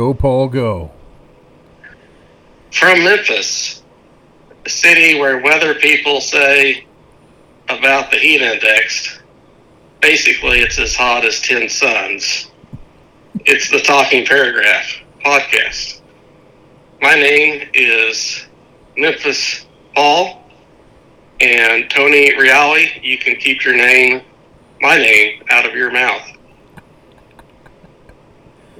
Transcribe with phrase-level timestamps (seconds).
[0.00, 0.90] Go, Paul, go.
[2.72, 3.82] From Memphis,
[4.64, 6.86] a city where weather people say
[7.68, 9.20] about the heat index,
[10.00, 12.50] basically it's as hot as 10 suns.
[13.40, 14.90] It's the Talking Paragraph
[15.22, 16.00] podcast.
[17.02, 18.46] My name is
[18.96, 20.42] Memphis Paul,
[21.40, 24.22] and Tony Reale, you can keep your name,
[24.80, 26.26] my name, out of your mouth.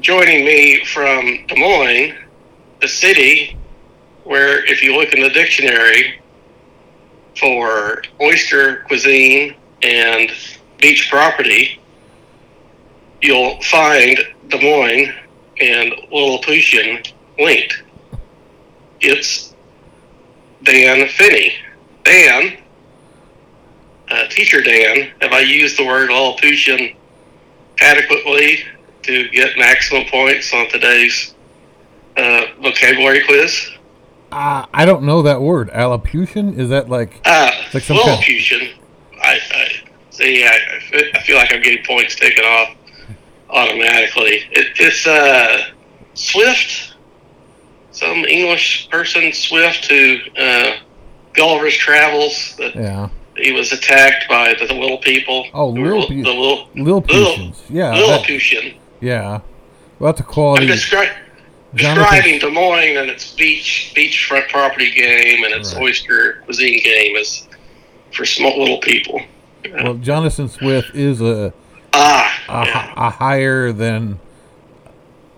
[0.00, 2.14] Joining me from Des Moines,
[2.80, 3.54] the city
[4.24, 6.18] where, if you look in the dictionary
[7.38, 10.30] for oyster cuisine and
[10.78, 11.78] beach property,
[13.20, 15.12] you'll find Des Moines
[15.60, 17.02] and Lilliputian
[17.38, 17.82] linked.
[19.00, 19.54] It's
[20.62, 21.52] Dan Finney.
[22.04, 22.56] Dan,
[24.08, 26.96] uh, teacher Dan, have I used the word Lilliputian
[27.80, 28.64] adequately
[29.02, 31.34] to get maximum points on today's
[32.16, 33.70] uh, vocabulary quiz?
[34.32, 35.70] Uh, I don't know that word.
[35.70, 36.56] Allopution?
[36.58, 37.20] Is that like.
[37.24, 38.74] Uh, Like some kind- Lilliputian.
[39.22, 39.68] I, I
[40.10, 40.44] see.
[40.46, 40.58] I,
[41.14, 42.76] I feel like I'm getting points taken off
[43.48, 44.44] automatically.
[44.52, 45.70] It, it's uh,
[46.14, 46.94] Swift,
[47.90, 50.76] some English person, Swift, who uh,
[51.34, 52.54] Gulliver's Travels.
[52.56, 53.08] That Yeah.
[53.36, 55.46] he was attacked by the, the little people.
[55.52, 57.62] Oh, the, Lillip- the little Lilliputians.
[57.68, 57.90] Yeah.
[57.90, 58.76] that- Lilliputian.
[59.00, 59.40] Yeah.
[59.98, 60.66] Well, that's a I'm quality.
[60.66, 61.12] descri-
[61.74, 65.82] describing Des Moines and its beach beachfront property game and its Right.
[65.82, 67.46] oyster cuisine game is
[68.12, 69.20] for small little people.
[69.72, 71.52] Well, Jonathan Swift is a,
[71.92, 72.94] Ah, a, yeah.
[72.96, 74.18] a higher than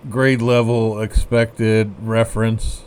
[0.08, 2.82] grade level expected reference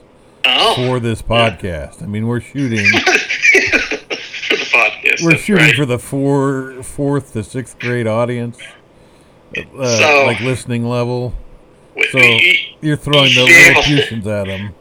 [0.45, 2.01] oh, for this podcast.
[2.01, 2.85] I mean, we're shooting.
[2.87, 5.23] for the podcast.
[5.23, 5.75] We're shooting right.
[5.75, 8.57] for the four, fourth to sixth grade audience,
[9.57, 11.33] uh, So- like listening level.
[12.11, 12.19] So
[12.81, 14.31] you're throwing the Yeah.
[14.41, 14.75] At them.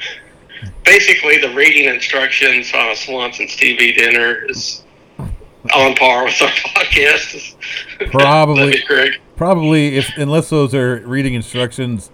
[0.85, 4.83] basically, the reading instructions on a Swanson's TV dinner is
[5.75, 7.55] on par with our podcast.
[8.11, 8.65] Probably.
[8.67, 9.13] That'd be great.
[9.37, 12.11] Probably, if unless those are reading instructions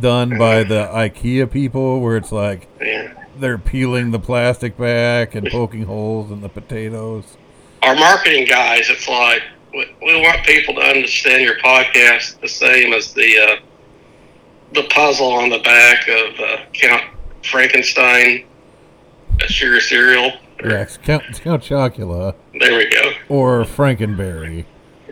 [0.00, 3.12] done by the IKEA people, where it's like Yeah.
[3.38, 7.36] they're peeling the plastic back and poking holes in the potatoes.
[7.82, 12.92] Our marketing guys, it's like we, we want people to understand your podcast the same
[12.92, 13.56] as the uh,
[14.74, 17.02] the puzzle on the back of uh, Count
[17.44, 18.44] Frankenstein,
[19.48, 20.32] sugar cereal.
[20.64, 23.12] It's Count, Count Chocula There we go.
[23.28, 24.64] or Frankenberry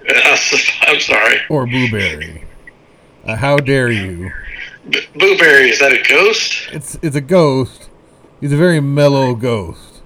[0.09, 0.37] Uh,
[0.83, 1.41] I'm sorry.
[1.51, 2.45] or Blueberry.
[3.25, 4.31] Uh, how dare you?
[4.89, 6.69] B- Blueberry, is that a ghost?
[6.73, 7.91] It's it's a ghost.
[8.41, 10.01] He's a very mellow ghost.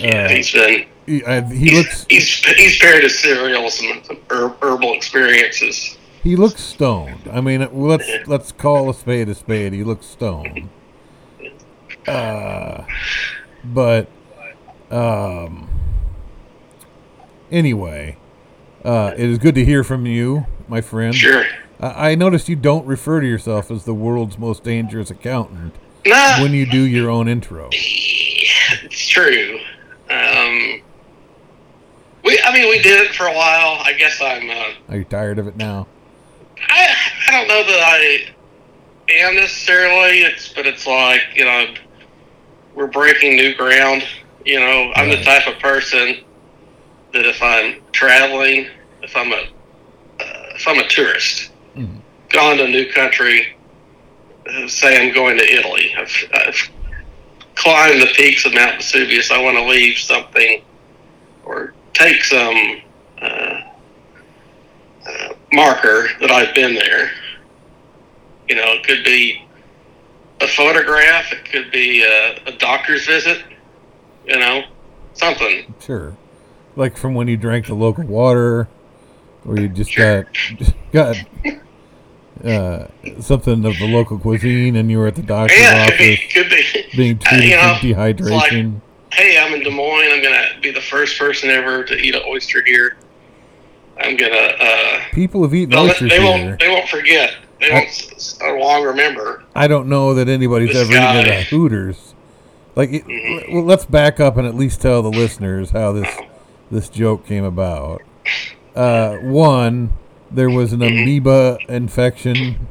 [0.00, 0.86] Yeah, Uh, he's been.
[1.08, 5.96] He, I, he looks He's he's paired his cereal some, some her- herbal experiences.
[6.22, 7.28] he looks stoned.
[7.32, 9.72] I mean, let's let's call a spade a spade.
[9.72, 10.68] He looks stoned.
[12.06, 12.84] Uh,
[13.64, 14.08] but
[14.90, 15.68] um,
[17.50, 18.16] anyway,
[18.84, 21.14] uh, it is good to hear from you, my friend.
[21.14, 21.44] Sure.
[21.80, 25.74] I I noticed you don't refer to yourself as the world's most dangerous accountant
[26.06, 27.68] Nah, when you do your own intro.
[27.72, 29.58] it's true.
[30.10, 30.80] Um,
[32.28, 33.80] we, I mean, we did it for a while.
[33.82, 34.50] I guess I'm.
[34.50, 35.86] Uh, Are you tired of it now?
[36.68, 36.94] I,
[37.28, 38.26] I don't know that I
[39.10, 40.20] am necessarily.
[40.20, 41.74] It's, but it's like you know,
[42.74, 44.06] we're breaking new ground.
[44.44, 46.18] You know, I'm the type of person
[47.14, 48.68] that if I'm traveling,
[49.02, 49.36] if I'm a,
[50.20, 52.00] uh, if I'm a tourist, Mhm.
[52.28, 53.56] gone to a new country,
[54.50, 56.70] uh, say I'm going to Italy, I've, I've
[57.54, 59.30] climbed the peaks of Mount Vesuvius.
[59.30, 60.62] I want to leave something
[61.44, 62.80] or take some
[63.20, 63.60] uh,
[65.06, 67.10] uh, marker that I've been there.
[68.48, 69.42] You know, it could be
[70.40, 73.42] a photograph, it could be a, a doctor's visit,
[74.26, 74.62] you know,
[75.14, 75.74] something.
[75.80, 76.16] Sure.
[76.76, 78.68] Like from when you drank the local water,
[79.46, 80.22] or you just Sure.
[80.22, 81.16] got got
[82.44, 82.86] uh,
[83.20, 86.28] something of the local cuisine, and you were at the doctor's Yeah, could office be,
[86.32, 86.96] could be.
[86.96, 88.80] being Uh, treated you know, for dehydration.
[89.12, 90.10] Hey, I'm in Des Moines.
[90.12, 92.96] I'm gonna be the first person ever to eat an oyster here.
[94.00, 94.34] I'm gonna.
[94.60, 96.24] Uh, People have eaten oysters they here.
[96.48, 96.60] won't.
[96.60, 97.34] They won't forget.
[97.60, 99.42] They won't s- long remember.
[99.54, 102.14] I don't know that anybody's ever eaten at a Hooters.
[102.76, 103.52] Like, it, Mhm.
[103.54, 106.08] well, let's back up and at least tell the listeners how this
[106.70, 108.02] this joke came about.
[108.76, 109.90] Uh, one,
[110.30, 111.02] there was an Mm-hmm.
[111.02, 112.68] amoeba infection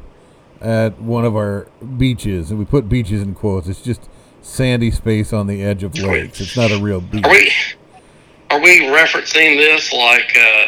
[0.62, 1.66] at one of our
[1.98, 3.68] beaches, and we put beaches in quotes.
[3.68, 4.08] It's just
[4.48, 6.40] sandy space on the edge of lakes.
[6.40, 7.24] It's not a real beach.
[7.24, 7.52] Are we?
[8.50, 10.66] Are we referencing this like uh,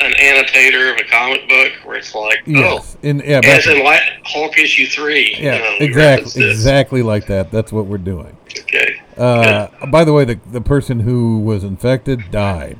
[0.00, 3.84] an annotator of a comic book where it's like, Yes, oh, in yeah, as in
[3.84, 5.36] like Hulk issue three.
[5.38, 7.50] yeah, you know, exactly, exactly like that.
[7.50, 8.36] That's what we're doing.
[8.60, 9.00] Okay.
[9.16, 12.78] Uh, by the way, the the person who was infected died.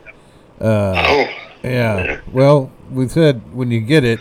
[0.61, 1.27] Uh, Oh,
[1.63, 2.21] yeah.
[2.33, 4.21] Well, we said when you get it,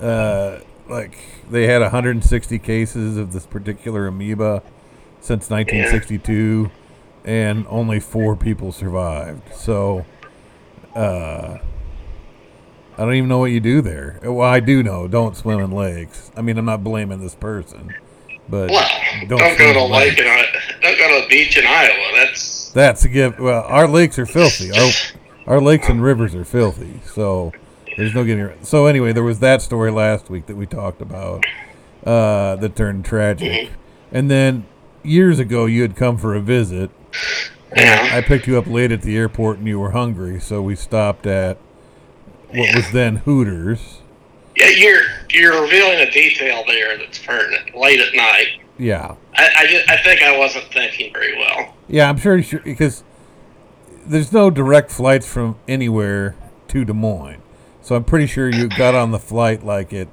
[0.00, 1.16] uh, like
[1.50, 4.62] they had 160 cases of this particular amoeba
[5.20, 6.70] since 1962,
[7.24, 9.54] and only four people survived.
[9.54, 10.06] So,
[10.94, 11.58] uh,
[12.98, 14.18] I don't even know what you do there.
[14.22, 15.08] Well, I do know.
[15.08, 16.30] Don't swim in lakes.
[16.36, 17.94] I mean, I'm not blaming this person,
[18.48, 18.88] but well,
[19.26, 20.46] don't, don't, go to lake in I-
[20.82, 22.10] don't go to a beach in Iowa.
[22.14, 23.38] That's That's a gift.
[23.40, 24.70] Well, our lakes are filthy.
[24.72, 24.90] Our
[25.46, 27.00] our lakes and rivers are filthy.
[27.06, 27.52] So
[27.96, 28.44] there's no getting.
[28.44, 28.64] around.
[28.66, 31.44] So anyway, there was that story last week that we talked about
[32.04, 33.70] uh, that turned tragic,
[34.12, 34.66] and then
[35.02, 36.90] years ago you had come for a visit.
[37.76, 38.10] Yeah.
[38.12, 41.26] I picked you up late at the airport and you were hungry, so we stopped
[41.26, 41.56] at
[42.52, 43.98] what was then Hooters.
[44.56, 44.66] yeah.
[44.68, 47.76] You're you're revealing a detail there that's pertinent.
[47.76, 48.48] Late at night,
[48.78, 51.76] Yeah, I I, just, I think I wasn't thinking very well.
[51.88, 53.04] Yeah, I'm sure sure because
[54.04, 56.34] there's no direct flights from anywhere
[56.68, 57.40] to Des Moines.
[57.82, 60.08] So I'm pretty sure you got on the flight like at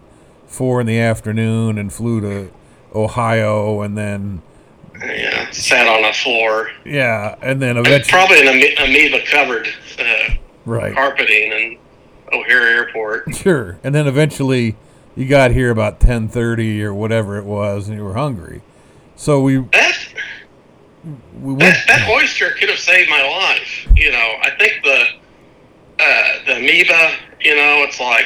[0.45, 2.51] four in the afternoon and flew to
[2.93, 4.41] Ohio and then
[5.01, 6.71] Yeah, sat on the floor.
[6.85, 9.67] yeah, and then eventually Probably an ame- amoeba covered
[9.99, 10.33] uh,
[10.65, 10.93] right.
[10.93, 11.77] carpeting in
[12.33, 13.23] O'Hare Airport.
[13.35, 13.79] Sure.
[13.83, 14.75] And then eventually
[15.15, 18.61] you got here about 10:30 or whatever it was and you were hungry.
[19.15, 19.93] So we That
[21.41, 23.87] we went that, that oyster could have saved my life.
[23.95, 25.05] You know, I think the
[25.99, 27.11] uh, the amoeba.
[27.39, 28.25] You know, it's like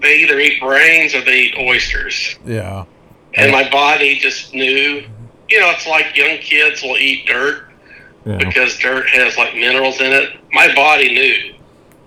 [0.00, 2.84] they either eat brains or they eat oysters, yeah.
[3.34, 5.04] and my body just knew.
[5.50, 7.64] You know, it's like young kids will eat dirt
[8.24, 8.38] Yeah.
[8.38, 10.30] because dirt has like minerals in it.
[10.52, 11.54] My body knew.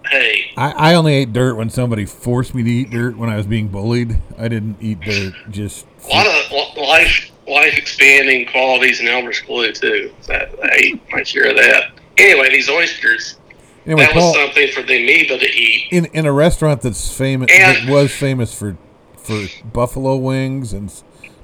[0.09, 3.37] Hey, I, I only ate dirt when somebody forced me to eat dirt when I
[3.37, 4.17] was being bullied.
[4.37, 9.71] I didn't eat dirt just a lot of life life expanding qualities in Elmer's glue
[9.71, 10.13] too.
[10.27, 11.91] That I ate my share of that.
[12.17, 13.37] Anyway, these oysters.
[13.85, 15.87] Anyway, that Paul, was something for the amoeba to eat.
[15.91, 18.77] in in a restaurant that's famous And- that was famous for
[19.17, 20.91] for buffalo wings and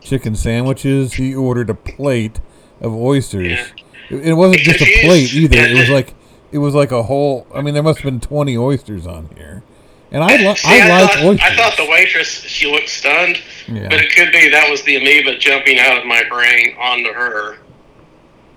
[0.01, 2.39] chicken sandwiches, he ordered a plate
[2.81, 3.47] of oysters.
[3.51, 3.65] Yeah.
[4.09, 5.57] It, it wasn't just a plate either.
[5.59, 6.13] It was like
[6.51, 7.45] it was like a whole.
[7.53, 9.63] I mean, there must have been twenty oysters on here,
[10.11, 11.49] and I li- See, I, like thought, oysters.
[11.51, 13.87] I thought the waitress she looked stunned, Yeah.
[13.89, 17.57] but it could be that was the amoeba jumping out of my brain onto her,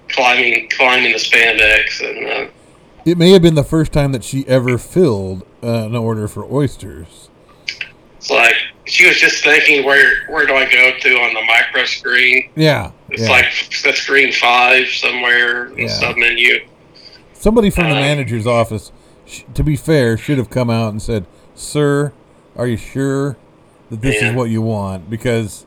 [0.08, 2.50] climbing climbing the spandex, and uh,
[3.04, 6.44] It may have been the first time that she ever filled uh, an order for
[6.50, 7.28] oysters.
[8.16, 8.54] it's like
[8.92, 12.50] she was just thinking, where where do I go to on the micro screen?
[12.54, 13.30] Yeah, It's yeah.
[13.30, 13.46] like
[13.84, 15.84] the screen five somewhere in Yeah.
[15.86, 16.66] the sub menu.
[17.32, 18.92] Somebody from the Uh, manager's office,
[19.26, 21.24] sh- to be fair, should have come out and said,
[21.54, 22.12] "Sir,
[22.56, 23.36] are you sure
[23.90, 24.28] that this Yeah.
[24.30, 25.64] is what you want?" Because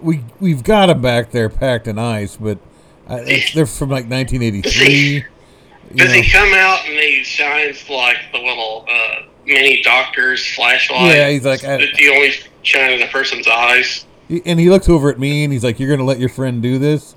[0.00, 2.58] we we've got them back there packed in ice, but
[3.10, 4.84] uh, it's, they're from like 1983.
[5.24, 5.24] you
[5.96, 11.16] Does he come out and he shines like the little uh, mini doctor's flashlight?
[11.16, 14.04] Yeah, he's like, I- you only shine in a person's eyes.
[14.44, 16.78] And he looks over at me and he's like, "You're gonna let your friend do
[16.78, 17.14] this?"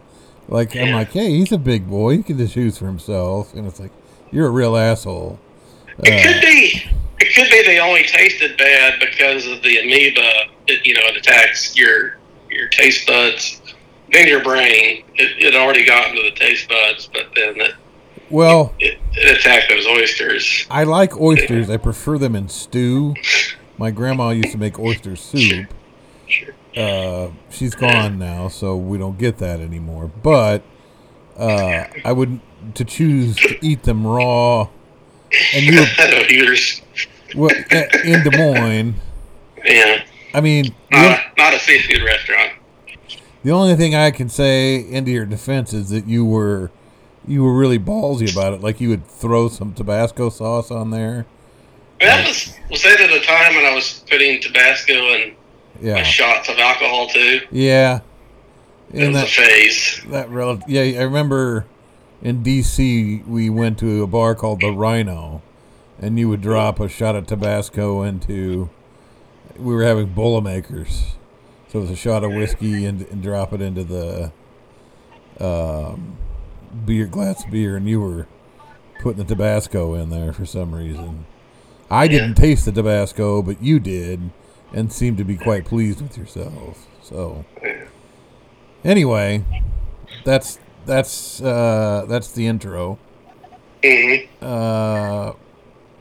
[0.48, 2.18] Like I'm like, "Hey, he's a big boy.
[2.18, 3.92] He can just choose for himself." And it's like,
[4.32, 5.38] "You're a real asshole."
[6.04, 6.84] It Uh, could be.
[7.20, 10.46] It could be they only tasted bad because of the amoeba.
[10.68, 12.18] It, you know, it attacks your
[12.50, 13.62] your taste buds,
[14.14, 15.04] then your brain.
[15.16, 17.74] It, it already got into the taste buds, but then it,
[18.32, 20.66] well, it, it attacked those oysters.
[20.70, 21.70] I like oysters.
[21.70, 23.16] I prefer them in stew.
[23.78, 25.74] My grandma used to make oyster soup.
[26.28, 26.54] Sure.
[26.76, 30.08] Uh, she's gone now, so we don't get that anymore.
[30.08, 30.64] But
[31.38, 32.40] uh, I would
[32.76, 34.70] to choose to eat them raw.
[35.54, 35.86] And you, know
[37.36, 37.56] well,
[38.04, 38.96] in Des Moines.
[39.64, 42.54] Yeah, I mean, not, not a seafood restaurant.
[43.44, 46.72] the only thing I can say into your defense is that you were
[47.28, 48.62] you were really ballsy about it.
[48.62, 51.26] Like you would throw some Tabasco sauce on there.
[52.00, 55.34] That was was that at a time when I was putting Tabasco and
[55.82, 57.42] Yeah, shots of alcohol too.
[57.52, 58.00] yeah.
[58.94, 60.02] It And was a that phase.
[60.10, 61.66] that rel- yeah, I remember
[62.22, 63.24] in D.C.
[63.28, 65.42] we went to a bar called the Rhino,
[66.00, 68.70] and you would drop a shot of Tabasco into.
[69.58, 71.14] We were having Boilermakers,
[71.70, 74.32] so it was a shot of whiskey and, and drop it into the
[75.40, 76.18] um,
[76.86, 78.28] beer glass of beer, and you were
[79.02, 81.26] putting the Tabasco in there for some reason.
[81.90, 84.32] I didn't taste the Tabasco, but you did,
[84.74, 86.88] and seemed to be quite pleased with yourself.
[87.02, 87.44] So,
[88.86, 89.44] anyway,
[90.24, 92.98] that's that's uh, that's the intro.
[93.84, 95.34] hmm Uh,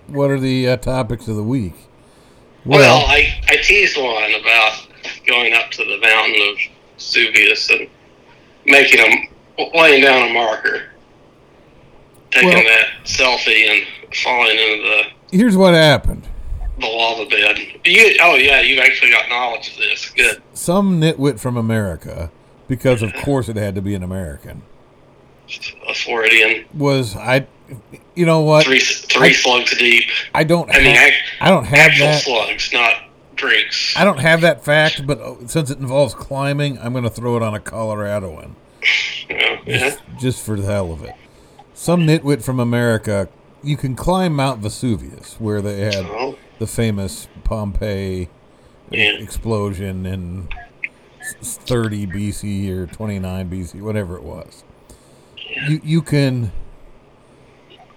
[0.06, 1.74] what are the uh, topics of the week?
[2.64, 4.86] Well, I, I teased one about
[5.26, 6.58] going up to the mountain of
[6.98, 7.88] Vesuvius and
[8.66, 9.28] making a
[9.74, 10.82] laying down a marker,
[12.30, 16.26] taking Well- that selfie and falling into the here's what happened.
[16.78, 17.58] the lava bed.
[17.84, 20.10] You, oh yeah, you've actually got knowledge of this.
[20.10, 20.42] Good.
[20.54, 22.30] Some nitwit from America,
[22.68, 24.62] because of course it had to be an American,
[25.88, 27.46] A Floridian, was I.
[28.16, 28.64] You know what?
[28.66, 30.08] three three I- slugs deep.
[30.34, 30.68] I don't.
[30.74, 32.22] I mean, have, ac- I don't have actual that.
[32.22, 32.94] slugs, not
[33.36, 33.94] drinks.
[33.96, 37.36] I don't have that fact, but uh, since it involves climbing, I'm going to throw
[37.36, 38.54] it on a Coloradoan,
[39.28, 39.78] Yeah, yeah.
[39.78, 41.14] just, just for the hell of it.
[41.74, 43.28] Some nitwit from America,
[43.62, 48.28] you can climb Mount Vesuvius, where they had Oh, the famous Pompeii
[48.90, 49.12] Yeah.
[49.18, 50.48] explosion in
[51.42, 54.64] 30 BC or 29 BC, whatever it was.
[55.68, 56.52] You you can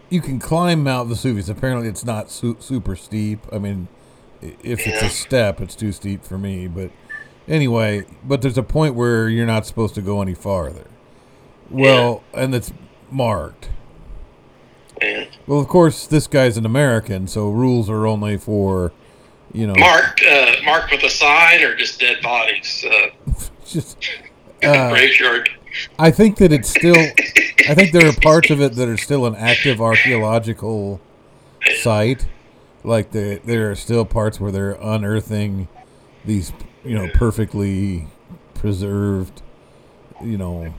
[0.09, 1.49] you can climb Mount Vesuvius.
[1.49, 3.39] Apparently, it's not su- super steep.
[3.51, 3.87] I mean,
[4.41, 6.67] if it's a step, it's too steep for me.
[6.67, 6.91] But
[7.47, 10.85] anyway, but there's a point where you're not supposed to go any farther.
[11.69, 12.71] Well, and it's
[13.09, 13.69] marked.
[15.01, 15.25] yeah.
[15.47, 18.91] Well, of course, this guy's an American, so rules are only for,
[19.51, 22.85] you know, Marked, uh, marked with a sign or just dead bodies.
[22.87, 23.31] Uh,
[23.65, 23.97] just.
[24.63, 25.49] Uh, graveyard.
[25.99, 26.95] I think that it's still.
[27.67, 31.01] I think there are parts of it that are still an active archaeological
[31.81, 32.27] site.
[32.83, 35.67] Like the, there are still parts where they're unearthing
[36.25, 36.51] these,
[36.83, 38.07] you know, perfectly
[38.53, 39.41] preserved,
[40.21, 40.73] you know,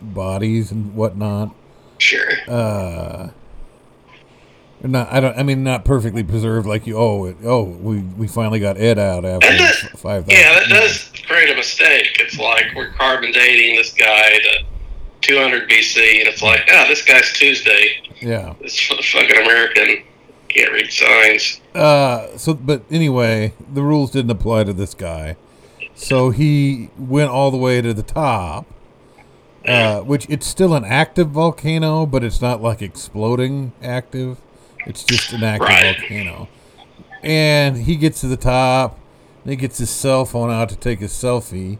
[0.00, 1.54] bodies and whatnot.
[1.98, 2.30] Sure.
[2.46, 3.30] Uh,
[4.82, 5.12] not.
[5.12, 5.38] I don't.
[5.38, 6.66] I mean, not perfectly preserved.
[6.66, 6.96] Like you.
[6.96, 7.24] Oh.
[7.24, 7.62] It, oh.
[7.62, 10.30] We we finally got Ed out after That five thousand.
[10.30, 12.16] Yeah, that does create a mistake.
[12.20, 14.64] It's like we're carbon dating this guy to
[15.22, 18.02] 200 BC, and it's like, ah, this guy's Tuesday.
[18.20, 18.54] Yeah.
[18.60, 20.04] This fucking American
[20.48, 21.60] can't read signs.
[21.74, 25.36] Uh, so, but anyway, the rules didn't apply to this guy.
[25.96, 28.66] So he went all the way to the top,
[29.66, 34.38] uh, which it's still an active volcano, but it's not like exploding active.
[34.86, 35.96] It's just an active Right.
[35.98, 36.48] volcano.
[37.22, 38.98] And he gets to the top,
[39.42, 41.78] and he gets his cell phone out to take a selfie,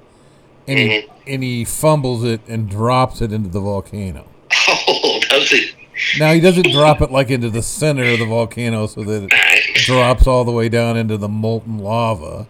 [0.67, 4.25] and he and he fumbles it and drops it into the volcano.
[4.89, 5.71] Oh, does he?
[6.19, 9.77] Now he doesn't drop it like into the center of the volcano so that it
[9.85, 12.47] drops all the way down into the molten lava.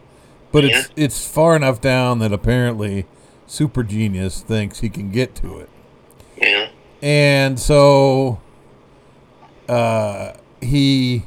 [0.52, 3.06] But it's it's far enough down that apparently
[3.46, 5.68] Super Genius thinks he can get to it.
[6.36, 6.70] Yeah.
[7.02, 8.40] And so
[9.68, 11.24] uh, he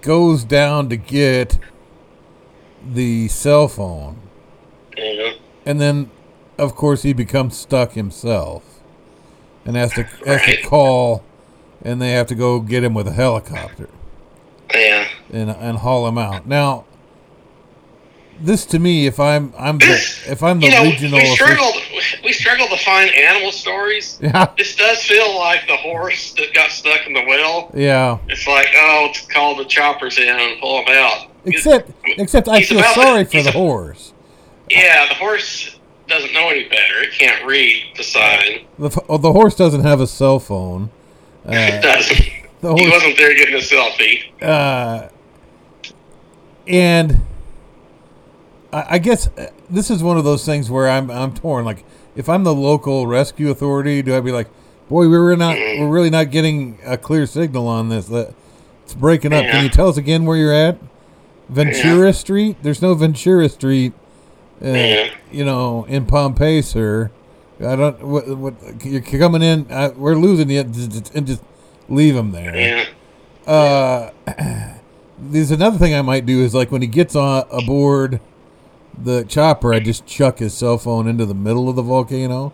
[0.00, 1.58] goes down to get
[2.86, 4.18] the cell phone.
[4.96, 5.32] Yeah.
[5.64, 6.10] And then,
[6.56, 8.80] of course, he becomes stuck himself
[9.64, 11.24] and has to, has to call,
[11.82, 13.88] and they have to go get him with a helicopter.
[14.74, 15.08] Yeah.
[15.32, 16.46] and and haul him out.
[16.46, 16.84] Now,
[18.40, 19.92] this to me, if I'm I'm the
[20.26, 21.74] if I'm the You know, regional, we struggled.
[22.24, 24.18] We struggled to find animal stories.
[24.22, 27.70] yeah, This does feel like the horse that got stuck in the well.
[27.74, 28.18] yeah.
[28.28, 31.26] It's like, oh, it's call the choppers in and pull them out.
[31.44, 34.12] Except except I feel to- sorry for the a- horse.
[34.70, 35.78] Yeah, the horse
[36.08, 37.02] doesn't know any better.
[37.02, 38.66] It can't read the sign.
[38.78, 40.90] The oh, the horse doesn't have a cell phone.
[41.46, 42.18] It Uh, doesn't.
[42.60, 44.24] the He horse, wasn't there getting a selfie.
[44.42, 45.08] uh,
[46.66, 47.20] and
[48.72, 51.64] I, I guess uh, this is one of those things where I'm I'm torn.
[51.64, 51.84] Like,
[52.16, 54.48] if I'm the local rescue authority, do I be like,
[54.88, 58.06] boy, we were not we're really not getting a clear signal on this.
[58.06, 58.34] That
[58.84, 59.44] it's breaking up.
[59.44, 60.78] Can you tell us again where you're at?
[61.48, 62.56] Ventura Street.
[62.62, 63.92] There's no Ventura Street.
[64.62, 65.10] Uh, Yeah.
[65.30, 67.10] You know, in Pompeii, sir.
[67.60, 68.00] I don't.
[68.02, 68.28] What?
[68.36, 68.54] What?
[68.84, 69.66] You're coming in.
[69.70, 71.42] Uh, we're losing you, and just
[71.88, 72.86] leave him there.
[73.46, 74.10] Uh,
[75.18, 78.20] there's another thing I might do is like when he gets on aboard
[79.02, 82.52] the chopper, I just chuck his cell phone into the middle of the volcano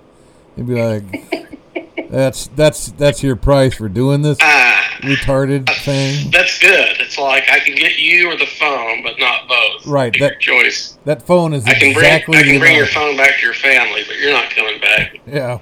[0.57, 1.51] and be like,
[2.11, 6.97] "That's that's that's your price for doing this Ah, retarded thing." that's good.
[7.01, 9.87] It's like I can get you or the phone, but not both.
[9.87, 10.99] Right, that- your choice.
[11.05, 13.55] That phone is I can exactly bring I can bring your phone back to your
[13.55, 15.19] family, but you're not coming back.
[15.27, 15.59] Yeah,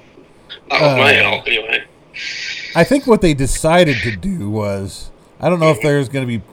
[0.70, 1.84] Not with my Uh, help, anyway.
[2.74, 5.10] I think what they decided to do was
[5.40, 6.44] I don't know if there's going to be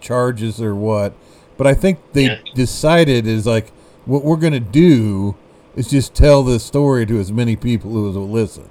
[0.00, 1.12] charges or what,
[1.58, 2.38] but I think they Yeah.
[2.54, 3.72] decided is like
[4.08, 5.36] what we're going to do
[5.76, 8.68] is just tell this story to as many people who will listen.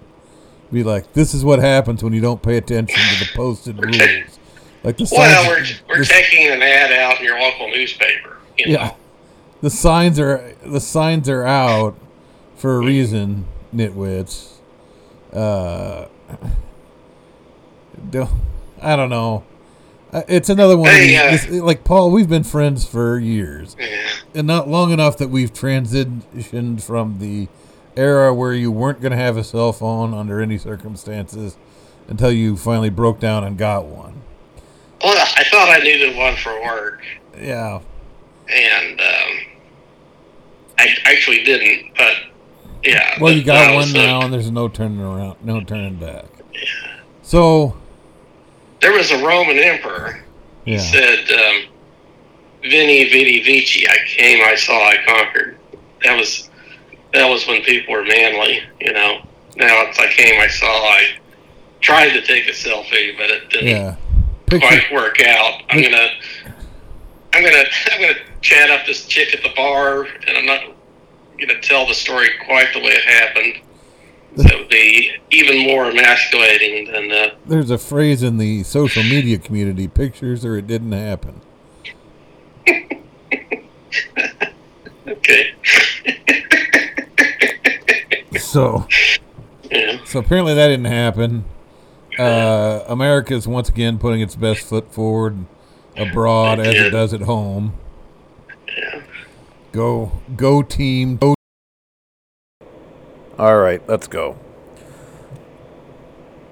[0.72, 4.40] Be like, this is what happens when you don't pay attention to the posted rules.
[4.84, 8.38] Like the Well, signs, we're we're the- taking an ad out in your local newspaper.
[8.58, 8.72] You know?
[8.74, 8.94] yeah,
[9.62, 11.96] the signs are the signs are out
[12.56, 14.54] for a reason, nitwits.
[15.32, 16.08] Uh,
[18.10, 18.30] don't,
[18.82, 19.44] I don't know.
[20.14, 20.90] Uh, It's another one.
[20.92, 23.88] Hey, uh, this- like Paul, we've been friends for years, Yeah.
[24.34, 27.48] and not long enough that we've transitioned from the
[27.96, 31.58] era where you weren't going to have a cell phone under any circumstances
[32.08, 34.22] until you finally broke down and got one.
[35.04, 37.02] Well, I thought I needed one for work,
[37.40, 37.80] Yeah,
[38.50, 39.38] and um,
[40.80, 41.92] I actually didn't.
[41.98, 42.14] But
[42.84, 43.18] yeah.
[43.20, 46.26] Well, you got one now, and there's no turning around, no turning back.
[46.54, 46.60] Yeah.
[47.22, 47.76] So,
[48.82, 50.20] There was a Roman emperor.
[50.66, 51.72] He yeah, said, um,
[52.62, 55.58] "Veni, vidi, vici." I came, I saw, I conquered.
[56.04, 56.50] That was
[57.14, 58.62] that was when people were manly.
[58.80, 59.22] You know.
[59.58, 61.18] Now it's I came, I saw, I
[61.82, 63.96] tried to take a selfie, but it didn't yeah.
[64.46, 65.64] Picture, quite work out.
[65.70, 66.10] I'm gonna,
[67.34, 70.62] I'm gonna, I'm gonna chat up this chick at the bar, and I'm not
[71.40, 73.67] gonna tell the story quite the way it happened.
[74.36, 79.38] That would be even more emasculating than uh, there's a phrase in the social media
[79.40, 81.42] community: "Pictures or it didn't happen."
[85.08, 85.54] okay.
[88.38, 88.88] So,
[89.72, 90.04] Yeah.
[90.06, 91.46] so apparently that didn't happen.
[92.18, 95.46] Uh, is once again putting its best foot forward
[95.96, 97.74] abroad as it does at home.
[98.68, 99.02] Yeah.
[99.72, 101.18] Go, go team.
[101.18, 101.37] Go.
[103.38, 104.38] All right, let's go.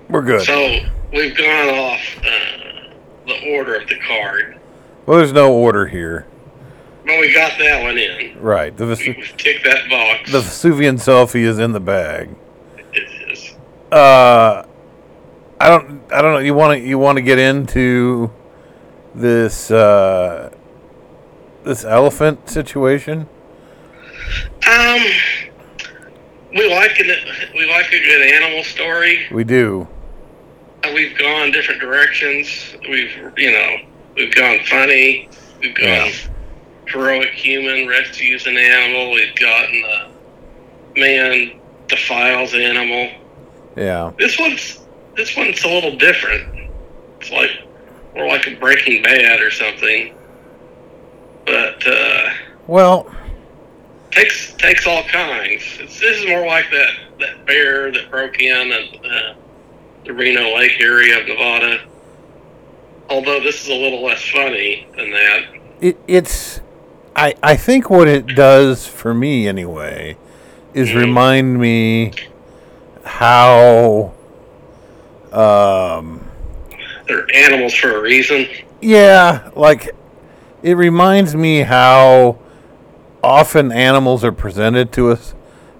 [0.09, 0.41] We're good.
[0.45, 0.79] So
[1.11, 2.89] we've gone off uh,
[3.25, 4.59] the order of the card,
[5.05, 6.25] well, there's no order here.
[7.05, 8.39] but we got that one in.
[8.39, 8.75] Right.
[8.75, 10.31] The, Vesu- We've that box.
[10.31, 12.29] the Vesuvian selfie is in the bag.
[12.93, 13.55] it is.
[13.91, 14.63] Uh,
[15.59, 16.01] I don't.
[16.11, 16.39] I don't know.
[16.39, 16.87] You want to.
[16.87, 18.31] You want to get into
[19.13, 20.51] this uh,
[21.63, 23.27] this elephant situation?
[24.67, 25.01] Um,
[26.55, 27.53] we like it.
[27.53, 29.27] We like a good animal story.
[29.31, 29.87] We do.
[30.83, 32.75] Uh, We've gone different directions.
[32.89, 33.75] We've, you know,
[34.15, 35.29] we've gone funny.
[35.61, 36.11] We've gone Yeah.
[36.87, 39.11] heroic human rescues an animal.
[39.11, 40.07] We've gotten uh,
[40.95, 43.09] man defiles animal.
[43.75, 44.11] Yeah.
[44.17, 44.79] This one's
[45.15, 46.69] this one's a little different.
[47.19, 47.49] It's like
[48.15, 50.13] more like a Breaking Bad or something.
[51.45, 52.29] But uh,
[52.67, 53.13] Well,
[54.15, 55.61] takes takes all kinds.
[55.79, 59.33] It's, this is more like that that bear that broke in and uh,
[60.05, 61.81] the Reno Lake area of Nevada.
[63.09, 65.43] Although this is a little less funny than that.
[65.81, 66.61] it, it's.
[67.15, 70.17] I I think what it does for me anyway
[70.73, 70.95] is Mhm.
[70.95, 72.11] remind me
[73.03, 74.13] how.
[75.31, 76.21] Um.
[77.07, 78.47] They're animals for a reason.
[78.81, 79.93] Yeah, like
[80.63, 82.39] it reminds me how
[83.25, 85.33] often animals are presented to us,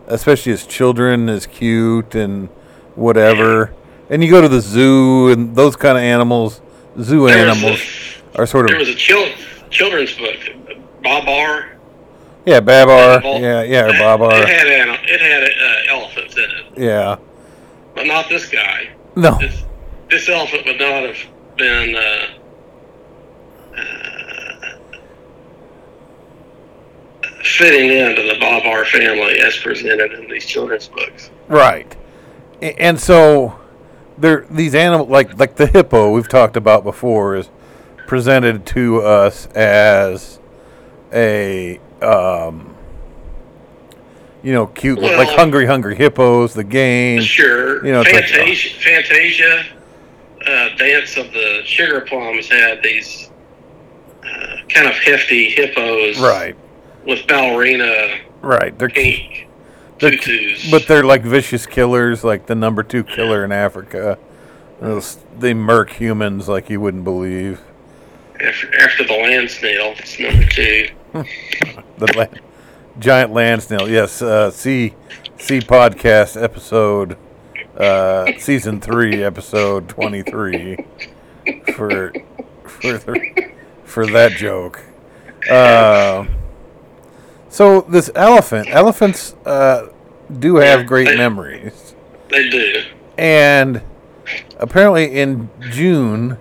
[0.08, 2.50] especially as children, as cute and
[2.96, 3.74] whatever.
[4.10, 6.62] And you go to the zoo, and those kind of animals,
[7.02, 7.80] zoo There animals,
[8.36, 8.70] a- are sort of.
[8.72, 9.32] There was a chil-
[9.70, 10.38] children's book,
[11.02, 11.72] Babar.
[12.46, 13.90] yeah, babar, yeah, yeah, or
[14.36, 17.16] It had anim- it had uh, elephants in it, yeah.
[17.96, 18.90] but not this guy.
[19.16, 19.64] No, This
[20.10, 21.18] this elephant would not have
[21.58, 21.96] been.
[21.96, 22.28] Uh,
[23.78, 24.05] uh,
[27.46, 31.30] fitting into the Babar family as presented in these children's books.
[31.48, 31.96] right.
[32.62, 33.60] And so
[34.18, 37.50] there, these animals, like like the hippo we've talked about before, is
[38.08, 40.40] presented to us as
[41.14, 42.76] a um,
[44.42, 47.86] you know cute like hungry hungry hippos the game Sure.
[47.86, 49.66] You know, it's like- Fantasia, Fantasia
[50.48, 53.30] uh, Dance of the Sugar Plums had these
[54.24, 56.56] uh, kind of hefty hippos right
[57.06, 59.48] with ballerina right they're pink
[60.00, 60.70] They're tutus.
[60.72, 64.18] but they're like vicious killers like the number two killer in africa
[64.80, 67.62] Those- they murk humans like you wouldn't believe
[68.40, 70.88] after, after the land snail, it's number two.
[71.98, 72.30] the
[73.00, 74.94] giant land snail yes uh see
[75.38, 77.18] see podcast episode
[77.78, 80.78] uh season three episode 23
[81.76, 82.14] for
[82.66, 83.52] for the,
[83.86, 84.82] for that joke
[85.50, 86.26] uh,
[87.56, 89.88] so this elephant elephants uh
[90.40, 91.96] do have great memories
[92.30, 92.82] They do.
[93.18, 93.82] and
[94.60, 96.38] apparently in june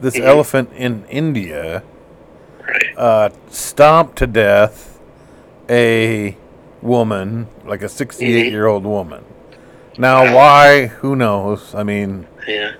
[0.00, 0.24] this Mhm.
[0.32, 1.82] elephant in india
[2.66, 2.96] Right.
[2.96, 4.98] uh, stomped to death
[5.68, 6.36] a
[6.82, 9.22] woman, like a 68 year old woman.
[9.98, 10.86] Now, why?
[11.00, 11.74] Who knows?
[11.74, 12.70] I mean, Yeah.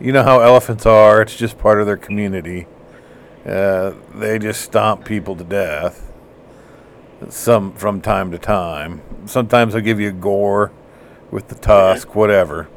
[0.00, 2.66] you know how elephants are, it's just part of their community.
[3.46, 6.10] Uh, they just stomp people to death.
[7.30, 9.00] Some from time to time.
[9.26, 10.70] Sometimes they'll give you gore
[11.30, 12.68] with the tusk, whatever.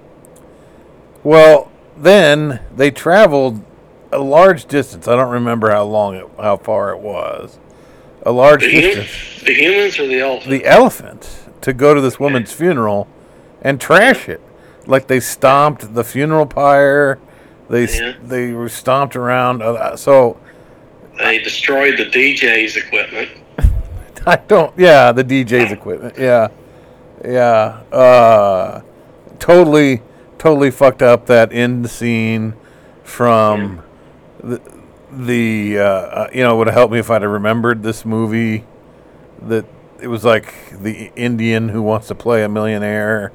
[1.24, 3.62] Well, then they traveled
[4.12, 5.08] a large distance.
[5.08, 7.60] I don't remember how long it, how far it was.
[8.26, 9.08] A large The, distance.
[9.40, 10.48] hum- the humans or the elephants?
[10.48, 13.08] The elephant to go to this woman's funeral
[13.62, 14.42] and trash it.
[14.86, 17.20] Like they stomped the funeral pyre.
[17.70, 18.14] They Yeah.
[18.24, 19.62] they were stomped around.
[19.62, 20.38] Uh, so
[21.18, 23.30] They destroyed the DJ's equipment.
[24.32, 24.78] I don't.
[24.78, 26.16] Yeah, the DJ's equipment.
[26.18, 26.50] Yeah,
[27.24, 27.82] yeah.
[27.94, 28.82] Uh,
[29.40, 30.02] totally,
[30.38, 32.54] totally fucked up that end scene
[33.06, 33.82] from
[34.44, 34.62] the
[35.14, 35.80] the.
[35.80, 38.66] Uh, uh, you know, it would have helped me if I'd have remembered this movie.
[39.44, 39.66] That
[40.02, 43.32] it was like the Indian who wants to play a millionaire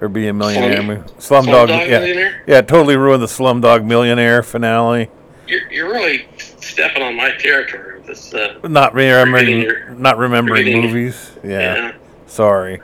[0.00, 1.04] or be a millionaire.
[1.18, 1.68] Slum- Slumdog.
[1.68, 2.44] Slumdog yeah, Millionaire?
[2.48, 2.60] yeah.
[2.62, 5.10] Totally ruined the Slumdog Millionaire finale.
[5.46, 6.26] You're, you're really
[6.68, 8.32] stepping on my territory with this.
[8.34, 9.60] Uh, Not remembering.
[9.62, 11.32] Your- not remembering movies.
[11.42, 11.92] yeah.
[12.26, 12.80] Sorry.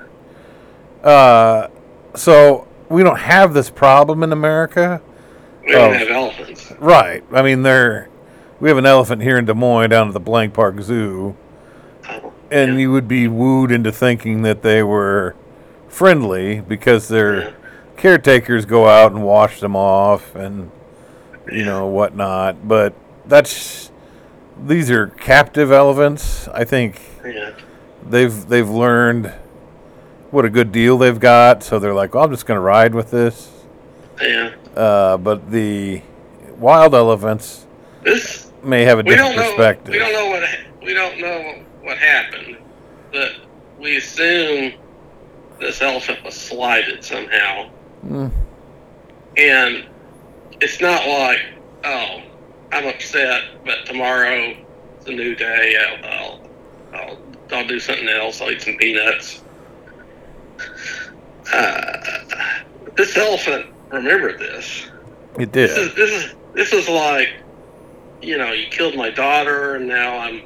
[1.03, 1.69] Uh,
[2.15, 5.01] so we don't have this problem in America,
[5.67, 5.99] We don't Oh.
[5.99, 6.73] have elephants.
[6.79, 7.23] right?
[7.33, 8.09] I mean, there
[8.61, 11.37] we have an elephant here in Des Moines down at the Blank Park Zoo,
[12.09, 12.79] Oh, and yeah.
[12.81, 15.35] you would be wooed into thinking that they were
[15.89, 17.51] friendly because their Yeah.
[17.97, 20.71] caretakers go out and wash them off and
[21.51, 22.67] you know whatnot.
[22.67, 22.95] But
[23.27, 23.91] that's
[24.67, 26.49] these are captive elephants.
[26.49, 27.53] I think Yeah.
[28.09, 29.33] they've they've learned
[30.31, 32.95] what a good deal they've got, so they're like, well, I'm just going to ride
[32.95, 33.51] with this.
[34.21, 34.51] Yeah.
[34.77, 36.03] Uh, but the
[36.59, 37.67] wild elephants
[38.03, 39.77] This may have a we different don't know.
[39.91, 40.43] We don't know what
[40.83, 42.57] we don't know what happened,
[43.13, 43.33] but
[43.79, 44.73] we assume
[45.61, 47.71] this elephant was slighted somehow,
[48.07, 48.31] Mm,
[49.37, 49.87] and
[50.61, 51.39] it's not like
[51.85, 52.21] oh
[52.75, 54.55] I'm upset, but tomorrow
[54.97, 55.77] it's a new day.
[55.79, 56.41] I'll I'll,
[57.09, 57.19] I'll,
[57.53, 58.41] I'll do something else.
[58.41, 59.43] I'll eat some peanuts.
[61.53, 61.93] Uh,
[62.97, 64.87] this elephant remembered this.
[65.39, 65.89] it This did.
[65.89, 67.35] is this is this is like,
[68.23, 70.43] you know, you killed my daughter, and now I'm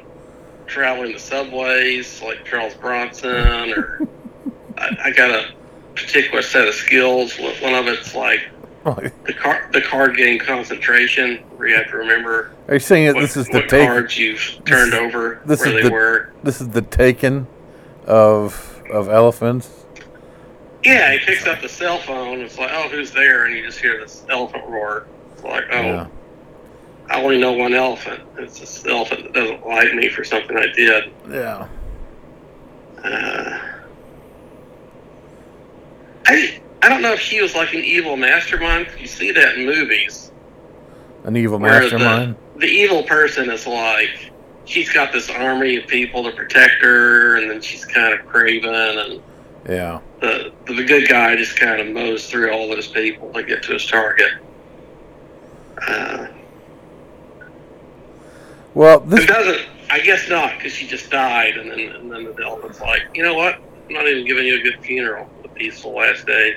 [0.67, 4.07] traveling the subways like Charles Bronson, or
[4.79, 5.55] I, I got a
[5.95, 7.39] particular set of skills.
[7.39, 8.49] One of it's like
[8.95, 13.15] the card the card game concentration, where you have to remember Are you saying that
[13.15, 13.87] what, this is the take?
[13.87, 16.33] cards you've turned over, this where is they the- were.
[16.43, 17.47] This is the taken
[18.07, 19.71] of of elephants.
[20.85, 22.41] Yeah, he picks up the cell phone.
[22.41, 23.45] It's like, oh, who's there?
[23.47, 25.07] And you just hear this elephant roar.
[25.35, 26.07] It's like, oh, Yeah.
[27.11, 28.23] I only know one elephant.
[28.39, 31.13] It's this elephant that doesn't like me for something I did.
[31.29, 31.67] Yeah.
[33.03, 33.59] Uh,
[36.27, 38.89] I I don't know if he was like an evil mastermind.
[38.99, 40.31] You see that in movies.
[41.25, 42.37] An evil mastermind.
[42.55, 44.31] The, the evil person is like
[44.65, 48.73] she's got this army of people to protect her, and then she's kind of craven,
[48.75, 49.23] and
[49.69, 50.01] Yeah.
[50.21, 53.73] the the good guy just kind of mows through all those people to get to
[53.73, 54.33] his target.
[55.87, 56.27] Uh,
[58.75, 59.67] Well, this doesn't.
[59.91, 63.23] I guess not, because she just died, and then and then the elephant's like, you
[63.23, 63.55] know what?
[63.89, 66.57] I'm not even giving you a good funeral, a peaceful last day.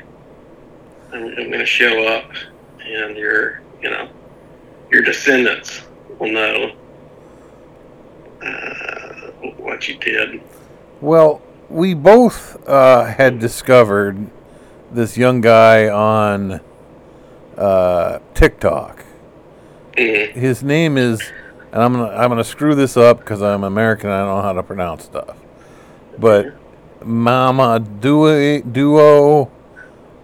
[1.13, 2.31] I'm, I'm going to show up,
[2.85, 4.09] and your you know
[4.91, 5.81] your descendants
[6.19, 6.75] will know
[8.43, 10.41] uh, what you did.
[10.99, 14.29] Well, we both uh, had discovered
[14.91, 16.59] this young guy on
[17.57, 19.05] uh, TikTok.
[19.97, 21.21] Mm, His name is,
[21.71, 24.09] and I'm gonna I'm gonna screw this up because I'm American.
[24.09, 25.37] and I don't know how to pronounce stuff,
[26.17, 26.53] but
[27.05, 29.51] Mama Duo Duo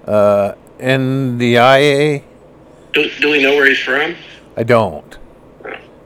[0.05, 2.23] uh, NDIA.
[2.93, 4.15] do, do we know where he's from?
[4.55, 5.17] I don't.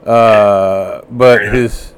[0.04, 0.10] Oh.
[0.10, 1.94] Uh, but his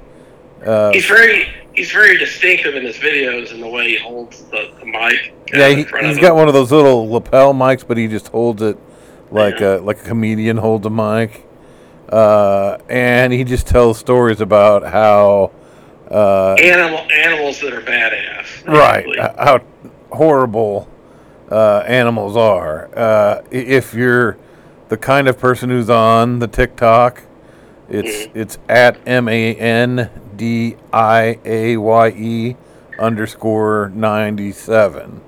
[0.65, 4.71] uh, He's very he's very distinctive in his videos and the way he holds the,
[4.79, 5.35] the mic.
[5.53, 6.37] yeah, in he, front got him.
[6.37, 8.79] one of those little lapel mics, but he just holds it
[9.31, 9.77] like Yeah.
[9.77, 11.47] a like a comedian holds a mic,
[12.11, 15.51] uh, and he just tells stories about how
[16.11, 18.67] uh, animal animals that are badass.
[18.67, 19.07] right
[19.39, 19.61] how
[20.13, 20.87] horrible
[21.51, 22.91] uh, animals are.
[22.97, 24.37] Uh, if you're
[24.89, 27.23] the kind of person who's on the TikTok,
[27.89, 32.57] it's it's at m a n d i a y e
[32.99, 35.21] underscore ninety seven.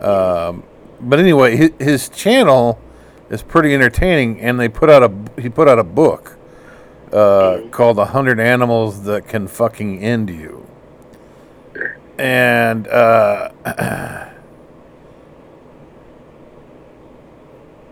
[0.00, 0.64] Um,
[1.00, 2.80] but anyway, his, his channel
[3.30, 6.36] is pretty entertaining, and they put out a he put out a book
[7.12, 10.66] uh, called "A Hundred Animals That Can Fucking End You."
[12.18, 12.86] And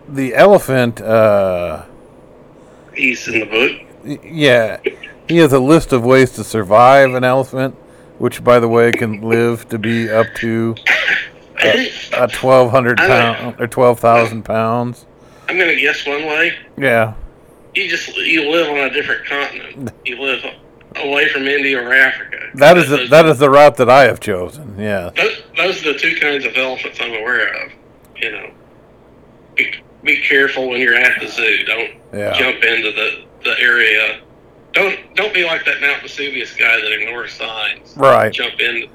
[0.09, 1.83] the elephant uh,
[2.93, 4.21] He's in the book.
[4.23, 4.79] yeah
[5.27, 7.75] he has a list of ways to survive an elephant
[8.19, 10.75] which by the way can live to be up to
[11.59, 15.05] think uh, 1200 I like- pounds or 12000 pounds
[15.49, 16.53] I'm gonna guess one way.
[16.77, 17.13] yeah
[17.73, 19.91] you just you live on a different continent.
[20.05, 20.41] You live
[20.95, 22.37] away from India or Africa.
[22.53, 24.79] That is the, that is the route that I have chosen.
[24.79, 25.09] Yeah.
[25.13, 27.71] those, those are the two kinds of elephants I'm aware of.
[28.15, 28.51] You know,
[30.05, 31.63] be, careful when you're at the zoo.
[31.65, 32.33] Don't Yeah.
[32.33, 34.19] jump into the, the area.
[34.73, 37.93] Don't don't be like that Mount Vesuvius guy that ignores signs.
[37.97, 38.31] Right.
[38.31, 38.87] Jump in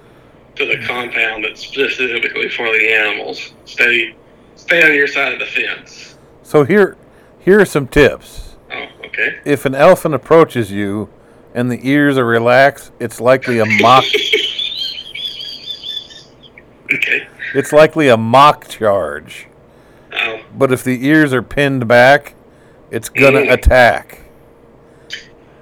[0.57, 3.53] to the compound that's specifically for the animals.
[3.65, 4.15] Stay
[4.57, 6.17] stay on your side of the fence.
[6.43, 6.97] So here
[7.39, 8.57] here are some tips.
[8.73, 9.39] Oh, okay.
[9.47, 11.09] If an elephant approaches you
[11.55, 14.05] and the ears are relaxed, it's likely a mock
[16.93, 17.27] Okay.
[17.55, 19.47] it's likely a mock charge.
[20.57, 22.35] But if the ears are pinned back,
[22.91, 23.53] it's gonna Mm.
[23.53, 24.19] attack.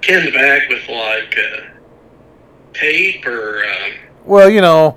[0.01, 1.61] pinned back with like uh,
[2.73, 3.93] tape or um,
[4.25, 4.97] Well, you know,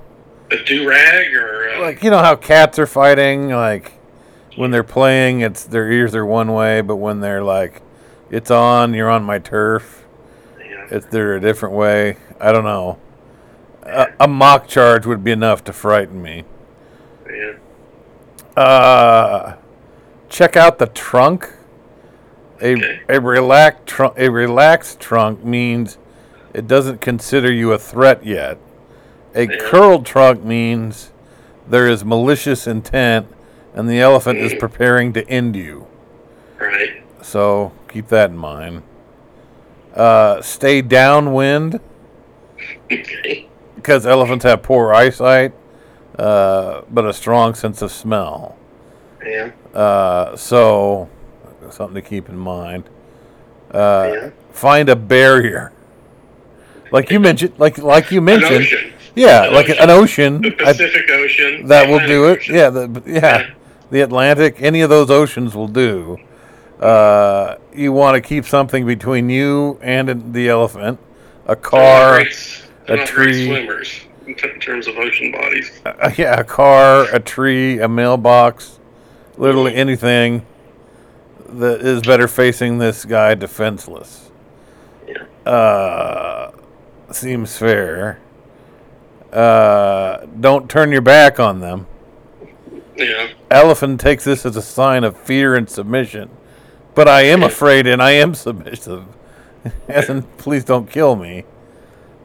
[0.52, 3.94] a do rag or uh, like you know how cats are fighting like
[4.58, 7.82] when they're playing it's their ears are one way but when they're like
[8.30, 10.04] it's on you're on my turf
[10.60, 10.86] yeah.
[10.92, 12.98] it's they're a different way i don't know
[13.84, 16.44] a, a mock charge would be enough to frighten me
[17.30, 17.54] yeah.
[18.58, 19.56] Uh
[20.30, 21.50] check out the trunk
[22.62, 23.00] a Okay.
[23.10, 25.98] a relaxed trunk a relaxed trunk means
[26.54, 28.58] it doesn't consider you a threat yet
[29.34, 29.58] a Yeah.
[29.62, 31.12] curled trunk means
[31.68, 33.28] there is malicious intent
[33.74, 35.88] and the elephant is preparing to end you
[36.60, 37.02] Right.
[37.22, 38.84] so keep that in mind
[39.96, 41.80] uh, stay downwind
[42.92, 43.48] Okay.
[43.76, 45.54] because elephants have poor eyesight
[46.22, 48.56] uh, but a strong sense of smell
[49.26, 49.52] Yeah.
[49.74, 51.08] Uh, so
[51.70, 52.84] something to keep in mind.
[53.74, 54.30] Uh, Yeah.
[54.52, 55.72] Find a barrier,
[56.92, 58.68] like you mentioned, like like you mentioned.
[59.16, 59.84] Yeah, An like ocean.
[59.84, 60.42] an ocean.
[60.42, 61.68] The I- Pacific Ocean.
[61.68, 62.38] that will do it.
[62.40, 62.56] Ocean.
[62.56, 63.50] Yeah, the, yeah, Yeah.
[63.92, 64.62] the Atlantic.
[64.62, 66.18] Any of those oceans will do.
[66.82, 70.98] Uh, you want to keep something between you and the elephant.
[71.48, 73.48] A car, great- a tree.
[74.32, 75.82] In, terms of ocean bodies.
[75.86, 78.80] uh, yeah, a car, a tree, a mailbox,
[79.38, 80.46] literally anything
[81.48, 84.32] that is better facing this guy defenseless.
[85.08, 85.52] Yeah.
[85.52, 86.52] Uh,
[87.12, 88.20] seems fair.
[89.32, 91.88] Uh, don't turn your back on them.
[92.96, 93.30] Yeah.
[93.50, 96.30] Elephant takes this as a sign of fear and submission.
[96.94, 99.06] But I am afraid and I am submissive.
[99.88, 101.46] As in, please don't kill me.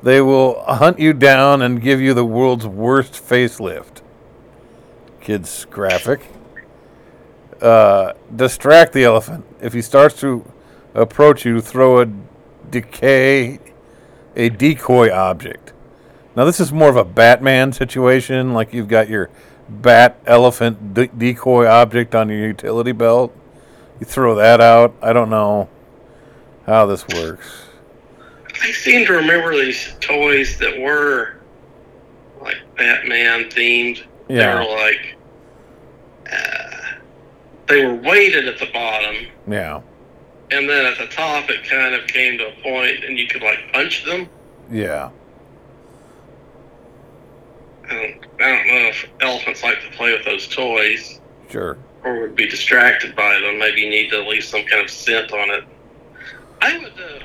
[0.07, 4.03] They will hunt you down and give you the world's worst facelift.
[5.21, 6.29] Kids graphic.
[7.61, 9.45] Uh, distract the elephant.
[9.61, 10.49] If he starts to
[10.95, 12.07] approach you, throw a
[12.71, 13.59] decay,
[14.37, 15.73] a decoy object.
[16.37, 19.29] Now this is more of a Batman situation, like you've got your
[19.69, 23.35] bat elephant de- decoy object on your utility belt.
[23.99, 24.95] You throw that out.
[25.03, 25.69] I don't know
[26.65, 27.66] how this works.
[28.63, 31.37] I seem to remember these toys that were
[32.41, 34.05] like Batman themed.
[34.29, 34.55] Yeah.
[34.55, 35.17] They were like,
[36.33, 36.77] uh,
[37.69, 39.81] they were weighted at the bottom, Yeah,
[40.51, 43.43] and then at the top it kind of came to a point, and you could
[43.43, 44.29] like punch them.
[44.71, 45.11] yeah,
[47.89, 51.79] I don't, I don't know if elephants like to play with those toys sure.
[52.05, 53.59] or would be distracted by them.
[53.59, 55.65] Maybe you need to leave some kind of scent on it.
[56.61, 57.19] I would, uh,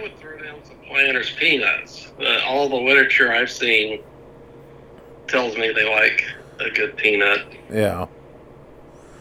[0.00, 2.10] I would throw down some Planters peanuts.
[2.18, 4.00] Uh, all the literature I've seen
[5.28, 6.24] tells me they like
[6.58, 8.06] a good peanut, Yeah,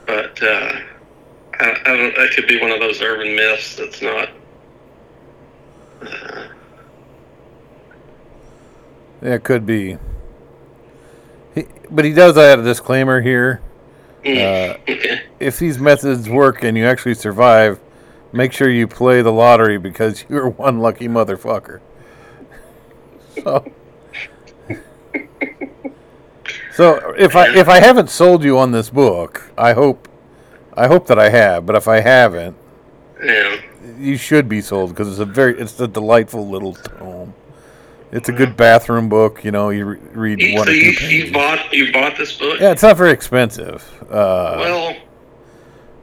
[0.07, 0.79] but uh,
[1.59, 2.15] I, I don't.
[2.15, 4.29] That could be one of those urban myths that's not.
[6.01, 6.47] Uh,
[9.21, 9.97] yeah, it could be.
[11.55, 13.61] He, but he does add a disclaimer here.
[14.23, 17.79] mm, Uh, if these methods work and you actually survive,
[18.31, 21.79] make sure you play the lottery because you're one lucky motherfucker.
[23.43, 23.65] So,
[26.73, 30.07] so if I if I haven't sold you on this book, I hope
[30.73, 31.65] I hope that I have.
[31.65, 32.55] But if I haven't,
[33.23, 33.57] Yeah.
[33.97, 37.33] you should be sold because it's a very it's a delightful little tome.
[38.11, 39.43] It's a good bathroom book.
[39.43, 41.11] You know, you re- read You, one so or two you, pages.
[41.27, 42.59] you bought you bought this book?
[42.59, 43.85] yeah, it's not very expensive.
[44.09, 44.95] Uh, Well,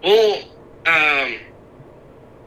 [0.05, 0.35] we'll
[0.87, 1.35] um,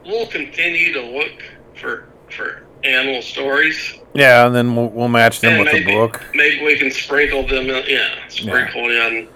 [0.06, 1.44] we'll continue to look
[1.76, 4.00] for for animal stories.
[4.14, 6.24] yeah, and then we'll, we'll match them and with maybe, the book.
[6.34, 7.70] Maybe we can sprinkle them.
[7.70, 9.28] In, yeah, sprinkle in.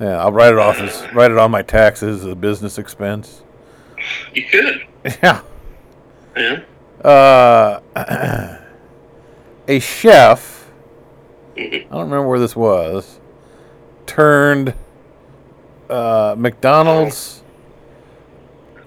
[0.00, 3.42] Yeah, I'll write it off as write it on my taxes as a business expense.
[4.34, 4.86] You could.
[5.22, 5.40] Yeah.
[6.36, 6.62] Yeah.
[7.02, 7.80] Uh,
[9.68, 10.68] a chef,
[11.56, 13.20] I don't remember where this was,
[14.04, 14.74] turned
[15.88, 17.42] uh, McDonald's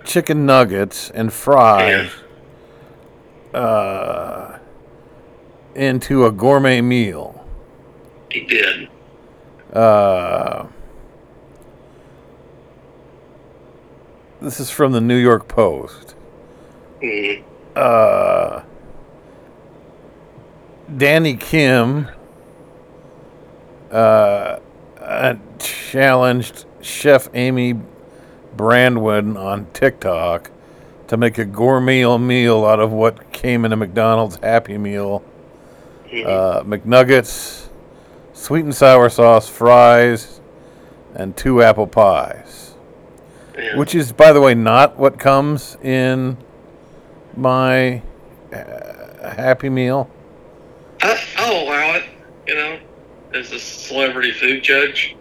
[0.10, 2.10] chicken nuggets and fries
[3.54, 4.58] uh,
[5.76, 7.48] into a gourmet meal.
[8.32, 8.90] He did.
[9.72, 10.66] Uh,
[14.42, 16.16] this is from the New York Post.
[17.04, 17.44] Mm.
[17.76, 18.64] Uh,
[20.98, 22.10] Danny Kim
[23.92, 24.60] uh,
[25.00, 27.76] uh, challenged Chef Amy
[28.60, 30.52] Brandwein on TikTok
[31.08, 35.24] to make a gourmet meal out of what came in a McDonald's Happy Meal.
[36.08, 37.70] Uh, McNuggets,
[38.34, 40.42] sweet and sour sauce, fries,
[41.16, 42.76] and two apple pies.
[43.58, 43.78] Yeah.
[43.78, 46.36] Which is, by the way, not what comes in
[47.38, 48.02] my
[48.52, 50.10] uh, Happy Meal.
[51.02, 52.04] I, I'll allow it.
[52.46, 52.80] You know,
[53.34, 55.16] as a celebrity food judge,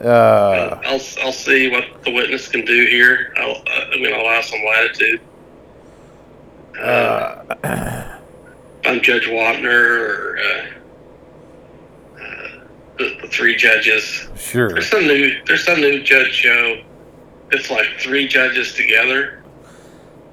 [0.00, 3.32] Uh, I'll I'll see what the witness can do here.
[3.38, 5.20] I'll uh, I'm going to allow some latitude.
[6.78, 8.18] Uh, uh,
[8.84, 10.66] I'm Judge Wapner or uh,
[12.20, 12.48] uh,
[12.98, 14.28] the, the three judges.
[14.36, 14.68] sure.
[14.68, 16.82] There's some new there's some new judge show.
[17.52, 19.42] It's like three judges together.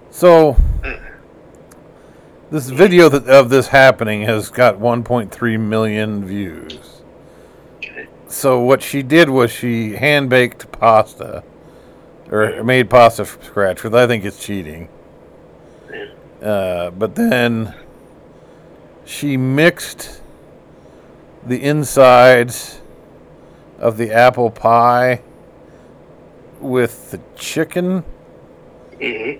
[0.09, 0.57] So,
[2.51, 7.02] this video that, of this happening has got 1.3 million views.
[8.33, 11.43] So, what she did was she hand baked pasta,
[12.31, 14.89] or made pasta from scratch, which I think is cheating.
[16.41, 17.75] Uh, but then
[19.05, 20.19] she mixed
[21.45, 22.81] the insides
[23.77, 25.21] of the apple pie
[26.59, 28.03] with the chicken
[28.99, 29.33] hmm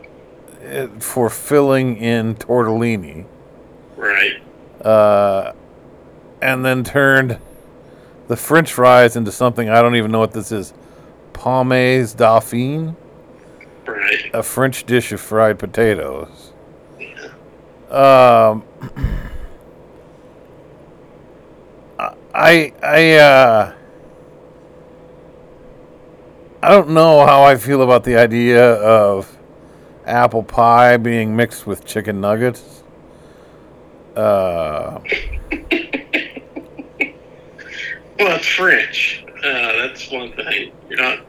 [0.72, 3.26] uh, for filling in tortellini,
[3.98, 4.40] Right.
[4.86, 5.54] uh,
[6.44, 7.40] and then turned
[8.28, 10.74] the French fries into something I don't even know what this is.
[11.34, 12.96] Pommes dauphine,
[13.86, 14.30] Right.
[14.34, 16.52] a French dish of fried potatoes.
[17.92, 18.64] Um,
[22.34, 23.74] I I uh,
[26.62, 29.38] I don't know how I feel about the idea of
[30.06, 32.84] apple pie being mixed with chicken nuggets.
[34.16, 35.00] Uh,
[38.24, 39.26] Well, it's French.
[39.28, 40.72] Uh, that's one thing.
[40.88, 41.20] You're not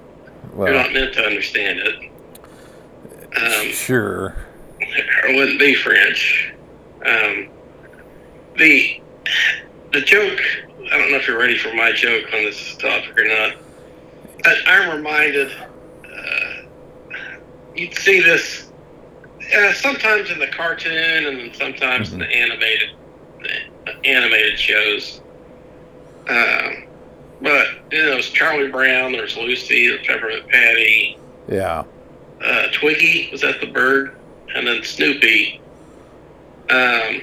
[0.57, 2.11] you're not meant to understand it.
[3.37, 4.37] Um, sure.
[5.25, 6.55] or wouldn't be French.
[7.05, 7.49] Um,
[8.57, 9.03] the
[9.93, 10.39] the joke.
[10.93, 13.57] I don't know if you're ready for my joke on this topic or not.
[14.45, 15.51] I, I'm reminded.
[15.51, 16.63] Uh,
[17.75, 18.71] you'd see this
[19.59, 22.91] uh, sometimes in the cartoon and sometimes in the animated
[23.41, 25.21] the animated shows.
[26.29, 26.84] Um,
[27.45, 31.17] but you know, there's Charlie Brown, there's Lucy, there's Peppermint Patty,
[31.49, 31.85] Yeah.
[32.45, 34.17] uh, Twiggy was that the bird,
[34.55, 35.61] and then Snoopy.
[36.71, 37.21] Um,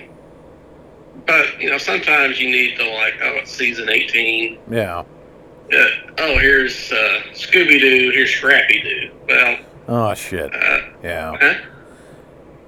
[1.25, 4.59] but you know, sometimes you need to like, oh, it's season eighteen.
[4.69, 4.99] Yeah.
[5.73, 5.85] Uh,
[6.19, 8.11] oh, here's uh, Scooby Doo.
[8.13, 9.11] Here's Scrappy Doo.
[9.27, 9.57] Well,
[9.87, 10.53] Oh shit.
[10.53, 11.35] uh, Yeah.
[11.39, 11.53] huh?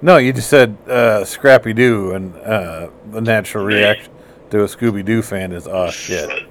[0.02, 4.12] No, you just said uh, Scrappy Doo, and uh, the natural reaction
[4.52, 6.44] to a Scooby Doo fan is, oh shit.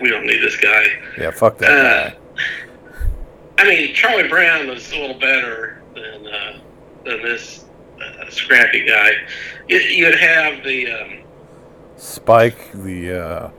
[0.00, 0.84] We don't need this guy.
[1.18, 2.16] Yeah, fuck that Uh, guy.
[3.58, 6.58] I mean, Charlie Brown was a little better than uh,
[7.04, 7.64] than this
[8.02, 9.12] uh, Scrappy guy.
[9.68, 10.90] You, you'd have the.
[10.92, 11.20] Um,
[11.96, 13.50] Spike, the uh,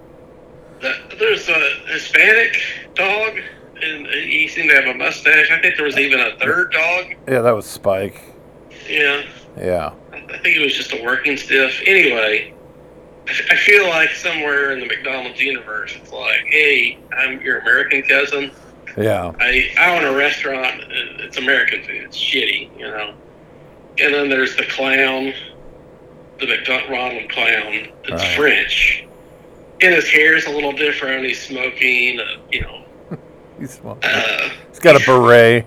[0.81, 2.61] The, there's a Hispanic
[2.93, 3.39] dog,
[3.81, 5.49] and he seemed to have a mustache.
[5.51, 7.05] I think there was even a third dog.
[7.27, 8.21] yeah, that was Spike.
[8.89, 9.23] Yeah,
[9.57, 11.81] Yeah, I I think it was just a working stiff.
[11.85, 12.53] Anyway,
[13.27, 18.51] I feel like somewhere in the McDonald's universe, it's like, hey, I'm your American cousin.
[18.97, 20.83] yeah, I, I own a restaurant.
[20.89, 22.03] It's American food.
[22.03, 23.13] It's shitty, you know.
[23.99, 25.33] And then there's the clown,
[26.39, 27.87] the McDonald clown.
[28.03, 28.37] It's Right.
[28.37, 29.05] French.
[29.81, 31.25] And his hair is a little different.
[31.25, 32.85] He's smoking, uh, you know.
[33.59, 34.09] he's, smoking.
[34.09, 35.65] Uh, he's got a beret.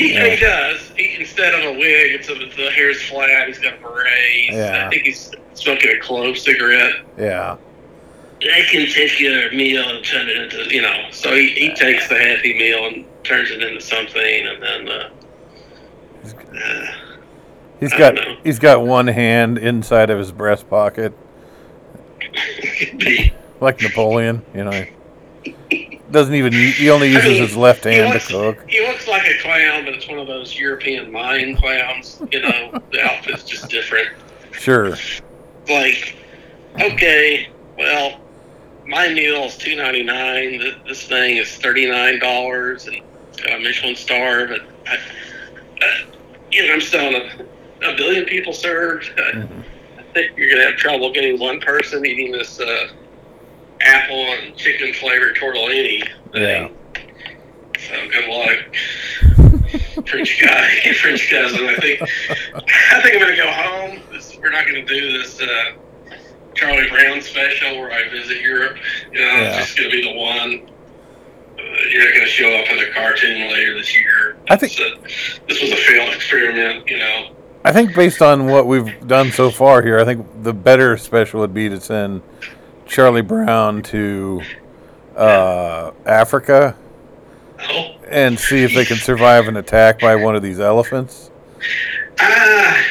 [0.00, 0.26] He, Yeah.
[0.28, 0.92] he does.
[0.96, 3.46] He, instead of a wig, it's a, the hair's flat.
[3.48, 4.50] He's got a beret.
[4.50, 4.86] Yeah.
[4.86, 6.94] I think he's smoking a clove cigarette.
[7.18, 7.56] Yeah,
[8.40, 11.08] They can take your meal and turn it into, you know.
[11.10, 15.10] So he, he takes the Happy Meal and turns it into something, and then uh,
[16.24, 16.86] uh,
[17.80, 21.12] he's got he's got one hand inside of his breast pocket,
[23.60, 24.42] like Napoleon.
[24.54, 24.84] You know,
[26.10, 28.68] doesn't even he only I uses mean, his left hand looks, to cook.
[28.68, 32.20] He looks like a clown, but it's one of those European mine clowns.
[32.32, 34.08] You know, the outfit's just different.
[34.52, 34.96] Sure.
[35.68, 36.16] Like,
[36.80, 37.48] okay,
[37.78, 38.20] well,
[38.86, 40.60] my meal is two ninety nine.
[40.86, 43.00] This thing is thirty nine dollars and
[43.48, 46.06] uh, Michelin star, but I, uh,
[46.50, 49.10] you know, I'm selling a, a billion people served.
[49.16, 49.64] I, Mhm.
[49.96, 52.88] I think you're gonna have trouble getting one person eating this uh,
[53.80, 56.06] apple and chicken flavored tortellini.
[56.34, 56.68] Yeah.
[56.68, 56.76] thing.
[57.88, 61.66] So good luck, French guy, French cousin.
[61.66, 64.00] I think I think I'm gonna go home.
[64.12, 65.72] This, we're not gonna do this uh,
[66.54, 68.76] Charlie Brown special where I visit Europe.
[69.12, 69.58] You know, Yeah.
[69.58, 70.70] it's just gonna be the one.
[71.58, 74.36] Uh, you're not gonna show up in a cartoon later this year.
[74.50, 75.00] I think- a-
[75.48, 76.86] this was a failed experiment.
[76.88, 77.30] You know.
[77.64, 81.40] I think based on what we've done so far here, I think the better special
[81.40, 82.22] would be to send
[82.90, 84.42] Charlie Brown to
[85.16, 86.76] uh, Africa
[87.68, 87.94] Oh.
[88.08, 91.30] and see if they can survive an attack by one of these elephants.
[92.18, 92.82] Ah,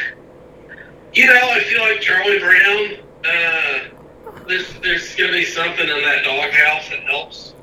[1.12, 3.04] you know, I feel like Charlie Brown.
[3.24, 7.54] Uh, there's there's gonna be something in that doghouse that helps.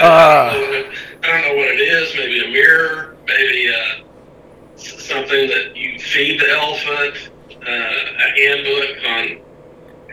[0.00, 0.02] Uh.
[0.02, 2.14] I, don't know what it, I don't know what it is.
[2.16, 3.16] Maybe a mirror.
[3.26, 4.04] Maybe uh,
[4.76, 7.30] something that you feed the elephant.
[7.50, 9.45] Uh, a handbook on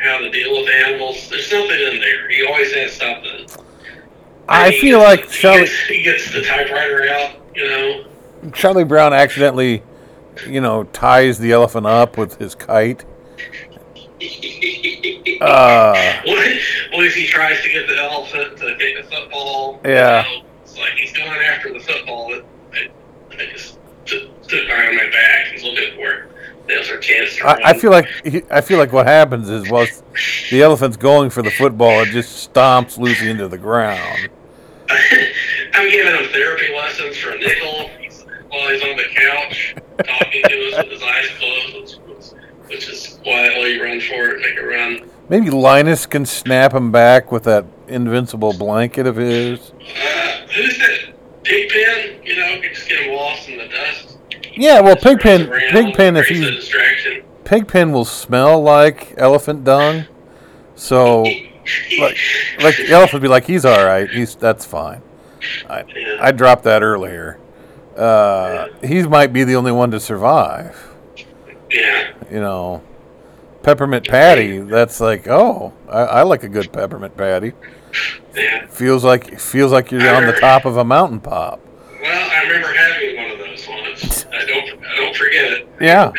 [0.04, 1.30] how to deal with animals.
[1.30, 2.30] There's something in there.
[2.30, 3.48] He always has something.
[4.48, 7.36] I He feel like he Charlie gets, he gets the typewriter out.
[7.56, 8.06] You know.
[8.54, 9.84] Charlie Brown accidentally,
[10.48, 13.06] you know, ties the elephant up with his kite.
[15.42, 15.94] Uh,
[16.26, 16.48] What,
[16.94, 19.82] what if he tries to get the elephant to take the football?
[19.84, 20.26] Yeah.
[20.30, 22.90] You know, it's like he's going after the football that I,
[23.34, 25.48] I just took, took on my back.
[25.52, 26.32] He's looking for it.
[26.68, 28.08] There's our chance to I, I feel like
[28.50, 30.04] I feel like what happens is whilst
[30.50, 34.30] the elephant's going for the football, it just stomps Lucy into the ground.
[34.90, 37.90] I'm giving him therapy lessons for a nickel
[38.54, 43.20] while he's on the couch, talking to us with his eyes closed, which, which is
[43.24, 45.10] quietly run for it, make a run.
[45.30, 49.72] Maybe Linus can snap him back with that invincible blanket of his.
[49.72, 51.14] Uh, who's that?
[51.44, 52.24] Pigpen?
[52.24, 54.18] You know, just get him lost in the dust.
[54.56, 56.74] Yeah, well, Pigpen, Pigpen, if he's.
[57.44, 60.06] Pigpen will smell like elephant dung,
[60.76, 61.22] so
[62.00, 62.18] like
[62.62, 65.02] like the elephant would be like, he's all right, he's that's fine.
[65.70, 66.18] yeah.
[66.22, 67.40] I dropped that earlier.
[67.98, 70.96] Uh, he might be the only one to survive.
[71.70, 72.14] yeah.
[72.32, 72.82] You know,
[73.62, 74.60] peppermint patty.
[74.60, 77.54] That's like, oh, I, I like a good peppermint patty.
[78.36, 78.66] Yeah.
[78.68, 81.60] Feels like feels like you're on the top of a mountain pop.
[82.02, 82.93] Well, I remember having
[85.34, 85.68] forget it.
[85.82, 86.12] Yeah,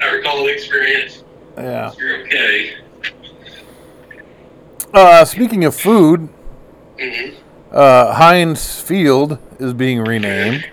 [0.00, 1.24] I recall the experience.
[1.56, 1.92] yeah.
[1.98, 2.74] You're okay.
[4.92, 6.28] Uh, speaking of food,
[7.00, 7.30] hmm
[7.72, 10.68] uh, Heinz Field is being renamed.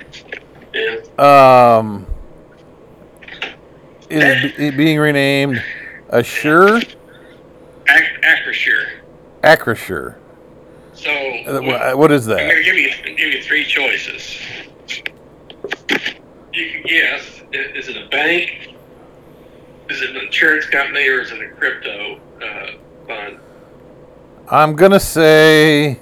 [0.74, 1.78] Yeah.
[1.80, 2.08] Um,
[4.10, 5.62] is being renamed
[6.10, 6.88] Assure Ac-
[8.24, 8.88] Acrisure.
[9.44, 10.16] Acrisure.
[10.94, 12.38] So Uh, I'm wha- What is that?
[12.38, 14.40] to give you give you three choices.
[16.54, 17.37] You can guess.
[17.54, 18.76] Is it a bank?
[19.90, 22.72] Is it an insurance company, or is it a crypto uh,
[23.08, 23.40] fund?
[24.50, 26.00] I'm gonna say.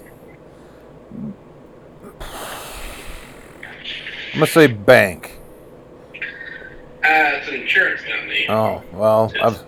[4.33, 5.37] I'm gonna say bank.
[7.03, 8.45] Uh, it's an insurance company.
[8.49, 9.63] Oh well, I've,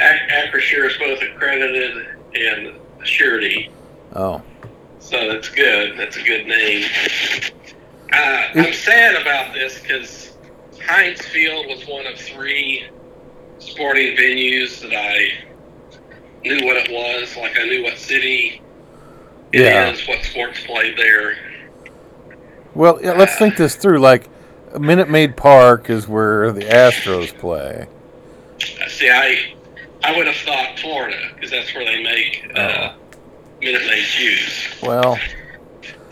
[0.00, 2.74] is both accredited and
[3.04, 3.70] surety.
[4.14, 4.42] oh
[4.98, 5.98] So that's good.
[5.98, 6.88] That's a good name.
[8.12, 10.37] Uh, I'm sad about this because
[10.86, 12.84] Heinz Field was one of three
[13.58, 15.30] sporting venues that I
[16.44, 17.36] knew what it was.
[17.36, 18.62] Like I knew what city
[19.52, 20.14] it is, Yeah.
[20.14, 21.36] what sports played there.
[22.74, 22.98] well.
[23.02, 23.98] Yeah, let's think this through.
[23.98, 24.28] Like,
[24.78, 27.86] Minute Maid Park is where the Astros play.
[28.60, 29.54] Uh, See, I
[30.04, 32.92] I would have thought Florida because that's where they make uh,
[33.60, 34.80] Minute Maid juice.
[34.82, 35.18] Well,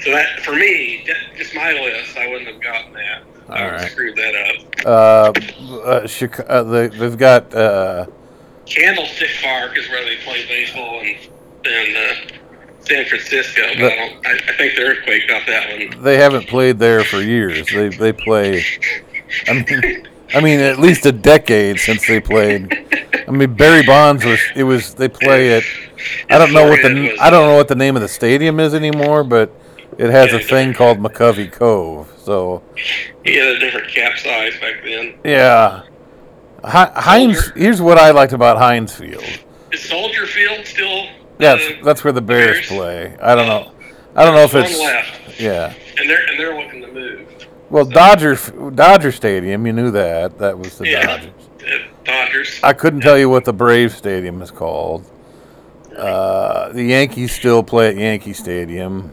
[0.03, 3.23] So that for me, ju- just my list, I wouldn't have gotten that.
[3.49, 3.91] I All would right.
[3.91, 4.87] screwed that up.
[4.87, 8.07] uh, uh, Chica- uh they, they've got uh,
[8.67, 11.17] Candlestick Park is where they play baseball in,
[11.65, 12.15] in uh,
[12.81, 13.63] San Francisco.
[13.75, 16.03] But The- I, don't, I, I think the earthquake got that one.
[16.03, 17.67] they haven't played there for years.
[17.73, 18.65] They they play.
[19.49, 22.73] I mean, I mean, at least a decade since they played.
[23.29, 24.41] I mean, Barry Bonds was.
[24.57, 24.95] It was.
[24.95, 25.65] They play it.
[26.31, 27.17] I don't know what the.
[27.21, 29.53] I don't know what the name of the stadium is anymore, but
[29.99, 32.13] it has a thing called McCovey Cove.
[32.19, 32.63] So
[33.25, 35.15] He had a different cap size back then.
[35.25, 35.83] yeah,
[36.65, 37.51] Heinz.
[37.55, 39.23] Here's what I liked about Heinz Field.
[39.73, 41.07] Is Soldier Field still?
[41.39, 42.67] That's uh, that's where the Bears Bears?
[42.69, 43.17] play.
[43.21, 43.73] I don't know.
[44.15, 45.75] I don't know if one it's left, yeah.
[45.99, 47.47] and they're and they're looking to move.
[47.69, 48.37] Well, Dodger
[48.75, 49.67] Dodger Stadium.
[49.67, 50.39] You knew that.
[50.39, 51.07] That was the Yeah.
[51.07, 51.33] Dodgers.
[52.05, 52.61] Dodgers.
[52.63, 55.05] I couldn't tell you what the Brave Stadium is called.
[55.97, 59.13] Uh, the Yankees still play at Yankee Stadium.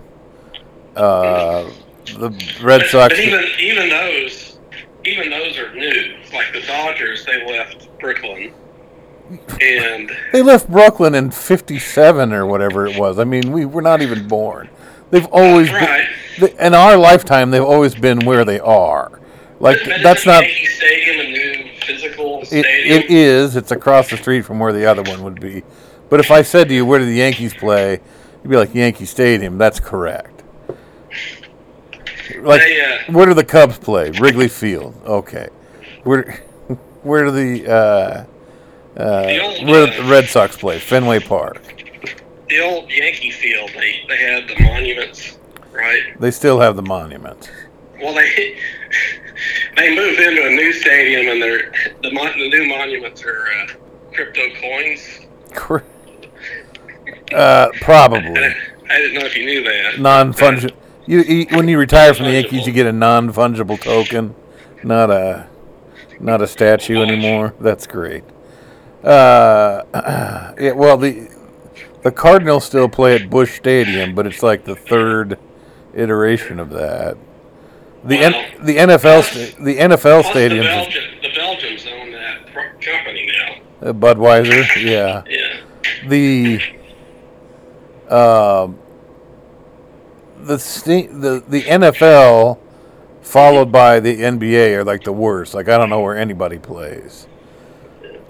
[0.95, 1.69] Uh,
[2.05, 2.29] the
[2.61, 3.13] Red But, Sox.
[3.15, 4.57] but even even those
[5.05, 6.15] even those are new.
[6.33, 8.53] Like the Dodgers, they left Brooklyn,
[9.61, 13.19] and They left Brooklyn in '57 or whatever it was.
[13.19, 14.69] I mean, we were not even born.
[15.11, 16.07] They've always right.
[16.39, 17.51] been in our lifetime.
[17.51, 19.19] They've always been where they are.
[19.59, 20.43] Like But that's not.
[20.43, 23.55] Yankee Stadium a new physical It, it is.
[23.55, 25.63] It's across the street from where the other one would be.
[26.09, 28.01] But if I said to you, where do the Yankees play?
[28.43, 29.57] You'd be like Yankee Stadium.
[29.57, 30.32] That's correct.
[32.39, 34.11] Like, They, uh, where do the Cubs play?
[34.11, 34.95] Wrigley Field.
[35.05, 35.49] Okay.
[36.03, 36.23] Where,
[37.03, 38.25] where do the uh,
[38.99, 40.79] uh, The old, where uh, the Red Sox play?
[40.79, 41.61] Fenway Park.
[42.49, 45.37] the old Yankee Field, they they had the monuments,
[45.71, 46.01] right?
[46.19, 47.51] They still have the monument.
[48.01, 48.57] Well, they
[49.77, 51.71] they moved into a new stadium, and they're
[52.01, 53.67] the mon- the new monuments are uh,
[54.13, 55.19] crypto coins.
[57.33, 58.55] Uh, probably I,
[58.89, 59.99] I didn't know if you knew that.
[59.99, 60.75] non fungible.
[61.05, 64.35] You, you when you retire from the Yankees, you get a non fungible token,
[64.83, 65.47] not a
[66.19, 67.53] not a statue anymore.
[67.59, 68.23] That's great.
[69.03, 69.83] Uh,
[70.59, 71.29] yeah, well the
[72.03, 75.37] the Cardinals still play at Busch Stadium, but it's like the third
[75.93, 77.17] iteration of that.
[78.05, 78.33] The N,
[78.65, 83.29] the NFL sta- the NFL Plus, the Belgian, the Belgians own that company
[83.81, 83.89] now.
[83.89, 85.23] uh, Budweiser, yeah.
[85.27, 86.07] Yeah.
[86.07, 86.59] the
[88.13, 88.77] um
[90.45, 90.57] the
[91.11, 92.59] the the NFL
[93.21, 95.53] followed by the NBA are like the worst.
[95.53, 97.27] Like I don't know where anybody plays.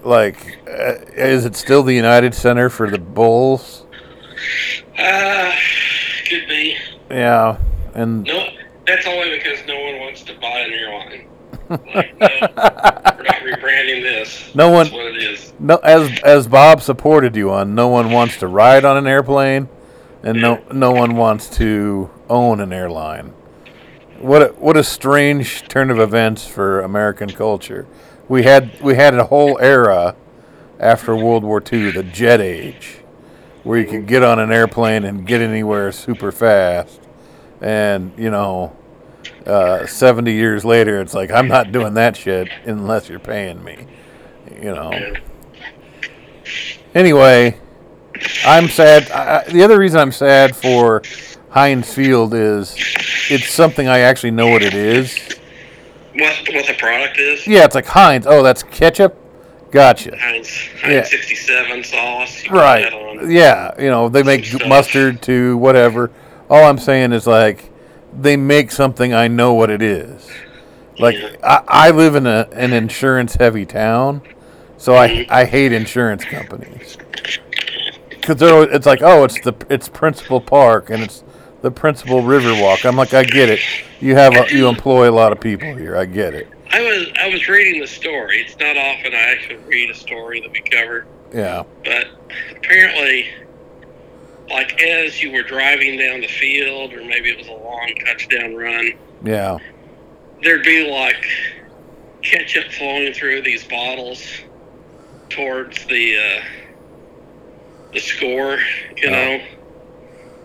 [0.02, 3.86] Like, uh, is it still the United Center for the Bulls?
[4.98, 5.52] Uh,
[6.28, 6.76] could be.
[7.10, 7.56] Yeah,
[7.94, 8.48] and No,
[8.86, 11.28] that's only because no one wants to buy an airline.
[11.94, 14.54] Like, no, we're not rebranding this.
[14.54, 15.54] No one- That's what it is.
[15.58, 19.68] no, as as Bob supported you on, no one wants to ride on an airplane,
[20.24, 23.32] and no no one wants to own an airline.
[24.18, 27.86] What a, what a strange turn of events for American culture.
[28.26, 30.16] We had we had a whole era
[30.80, 32.98] after World War II, the jet age,
[33.62, 37.00] where you could get on an airplane and get anywhere super fast,
[37.60, 38.74] and you know.
[39.46, 43.86] Uh, 70 years later, it's like, I'm not doing that shit unless you're paying me.
[44.50, 45.14] You know.
[46.94, 47.58] Anyway,
[48.44, 49.10] I'm sad.
[49.10, 51.02] I, the other reason I'm sad for
[51.50, 52.74] Heinz Field is
[53.30, 55.16] it's something I actually know what it is.
[56.14, 57.46] What what the product is?
[57.46, 58.26] Yeah, it's like Heinz.
[58.26, 59.16] Oh, that's ketchup.
[59.70, 60.16] Gotcha.
[60.16, 61.02] Heinz, Yeah.
[61.02, 62.48] 67 sauce.
[62.48, 62.92] Right.
[62.92, 63.30] on.
[63.30, 64.68] Yeah, you know they make stuff.
[64.68, 66.10] mustard to whatever.
[66.48, 67.70] All I'm saying is like
[68.16, 70.28] they make something I know what it is.
[70.98, 71.36] Like Yeah.
[71.42, 74.22] I, I live in a an insurance heavy town,
[74.76, 75.32] so I mm-hmm.
[75.32, 76.96] I hate insurance companies
[78.26, 78.40] because
[78.72, 81.22] it's like oh it's the it's Principal Park and it's
[81.62, 82.86] the Principal Riverwalk.
[82.86, 83.60] I'm like I get it.
[84.00, 85.96] You have a, you employ a lot of people here.
[85.96, 86.48] I get it.
[86.70, 88.38] I was I was reading the story.
[88.40, 91.62] It's not often I actually read a story that we cover, Yeah.
[91.84, 92.08] but
[92.56, 93.28] apparently,
[94.50, 98.54] like as you were driving down the field, or maybe it was a long touchdown
[98.56, 98.92] run,
[99.24, 99.58] Yeah.
[100.42, 101.24] there'd be like
[102.22, 104.22] ketchup flowing through these bottles
[105.30, 106.44] towards the uh,
[107.94, 108.58] the score,
[108.96, 109.10] you Oh.
[109.10, 109.40] know.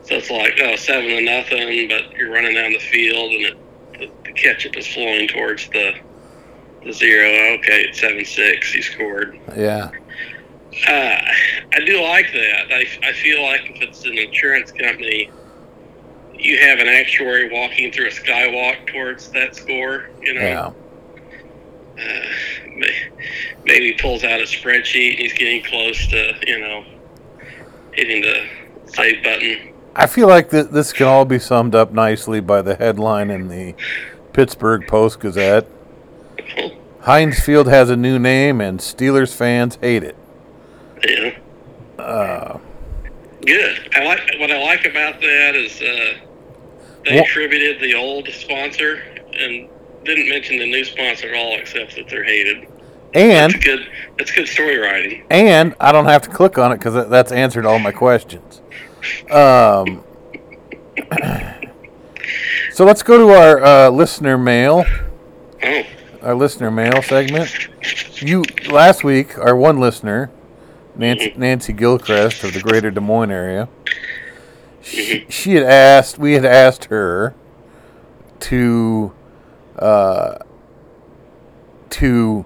[0.03, 3.57] So it's like oh seven to nothing, but you're running down the field and it,
[3.99, 5.93] the, the ketchup is flowing towards the
[6.83, 7.55] the zero.
[7.57, 8.71] Okay, it's seven six.
[8.73, 9.37] He scored.
[9.55, 9.91] Yeah.
[10.87, 11.21] Uh,
[11.73, 12.71] I do like that.
[12.71, 15.29] I, I feel like if it's an insurance company,
[16.35, 20.09] you have an actuary walking through a skywalk towards that score.
[20.21, 20.71] You know, Yeah.
[21.99, 22.85] uh,
[23.65, 26.85] maybe pulls out a spreadsheet and he's getting close to you know
[27.99, 28.47] hitting the
[28.91, 29.73] save button.
[29.95, 33.49] I feel like th- this can all be summed up nicely by the headline in
[33.49, 33.75] the
[34.33, 35.67] Pittsburgh Post Gazette.
[37.01, 40.15] Heinz Field has a new name, and Steelers fans hate it.
[41.07, 41.31] Yeah,
[41.97, 42.57] Uh,
[43.45, 43.89] good.
[43.95, 46.13] I like what I like about that is uh,
[47.05, 49.01] they Well- attributed the old sponsor
[49.37, 49.67] and
[50.05, 52.67] didn't mention the new sponsor at all, except that they're hated.
[53.13, 53.87] And That's good.
[54.17, 55.23] That's good story writing.
[55.29, 58.61] and I don't have to click on it because that's answered all my questions.
[59.31, 60.03] Um,
[62.73, 64.85] so let's go to our uh, listener mail.
[65.63, 65.83] Oh,
[66.21, 67.69] Our listener mail segment.
[68.21, 70.29] You last week, our one listener,
[70.95, 73.69] Nancy, Nancy Gilchrist of the Greater Des Moines area.
[74.81, 76.17] She, she had asked.
[76.19, 77.33] We had asked her
[78.41, 79.13] to
[79.77, 80.39] uh,
[81.91, 82.45] to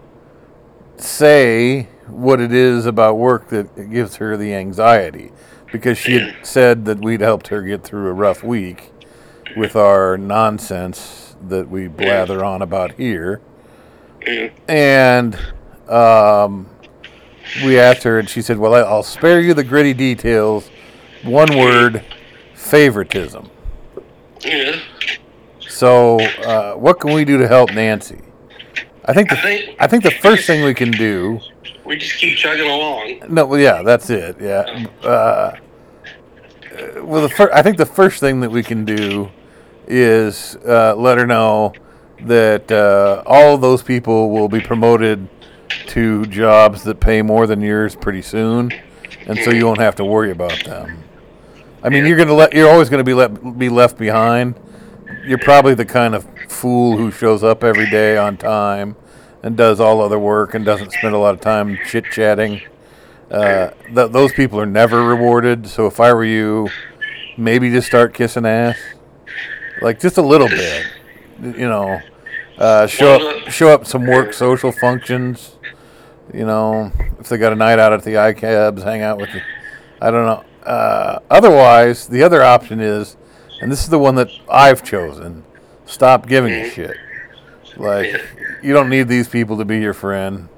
[1.03, 5.31] say what it is about work that gives her the anxiety,
[5.71, 8.91] because she had said that we'd helped her get through a rough week,
[9.55, 13.41] with our nonsense that we blather on about here.
[14.67, 15.37] And
[15.87, 16.69] um,
[17.63, 20.69] we asked her, and she said, Well, I'll spare you the gritty details.
[21.23, 22.03] One word
[22.55, 23.49] favoritism.
[24.41, 24.79] Yeah.
[25.59, 28.22] So, uh, what can we do to help Nancy?
[29.05, 31.39] I think the, I think I think the first thing we can do.
[31.85, 33.19] we just keep chugging along.
[33.29, 34.37] No, well, yeah, that's it.
[34.39, 34.85] Yeah.
[35.03, 35.55] Uh,
[37.01, 39.29] well, the fir- I think the first thing that we can do
[39.87, 41.73] is uh, let her know
[42.21, 45.27] that uh, all of those people will be promoted
[45.87, 48.71] to jobs that pay more than yours pretty soon,
[49.27, 51.03] and so you won't have to worry about them.
[51.83, 54.55] I mean, you're gonna let you're always gonna be let be left behind.
[55.25, 58.95] You're probably the kind of fool who shows up every day on time
[59.41, 62.61] and does all other work and doesn't spend a lot of time chit chatting.
[63.29, 65.67] Uh, th- those people are never rewarded.
[65.67, 66.69] So if I were you,
[67.37, 68.77] maybe just start kissing ass,
[69.81, 70.85] like just a little bit.
[71.41, 71.99] You know,
[72.57, 75.57] uh, show up, show up some work social functions.
[76.33, 79.41] You know, if they got a night out at the iCabs, hang out with the.
[80.01, 80.43] I don't know.
[80.65, 83.17] Uh, otherwise, the other option is,
[83.61, 85.43] and this is the one that I've chosen:
[85.85, 86.69] stop giving a mm-hmm.
[86.69, 86.97] shit.
[87.77, 88.21] Like,
[88.61, 90.49] you don't need these people to be your friend.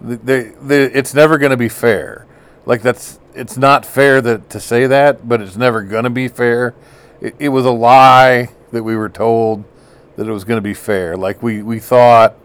[0.00, 2.26] They, they, it's never going to be fair.
[2.66, 6.28] Like that's, it's not fair that to say that, but it's never going to be
[6.28, 6.74] fair.
[7.20, 9.64] It, it was a lie that we were told
[10.16, 11.16] that it was going to be fair.
[11.16, 12.36] Like we, we thought,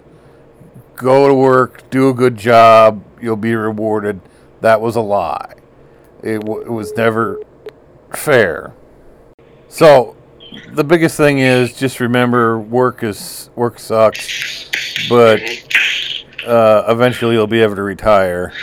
[0.95, 4.19] go to work, do a good job, you'll be rewarded.
[4.61, 5.53] That was a lie.
[6.23, 7.41] It, w- it was never
[8.13, 8.73] fair.
[9.69, 10.15] So
[10.71, 14.69] the biggest thing is just remember work is work sucks,
[15.09, 15.41] but
[16.45, 18.53] uh, eventually you'll be able to retire,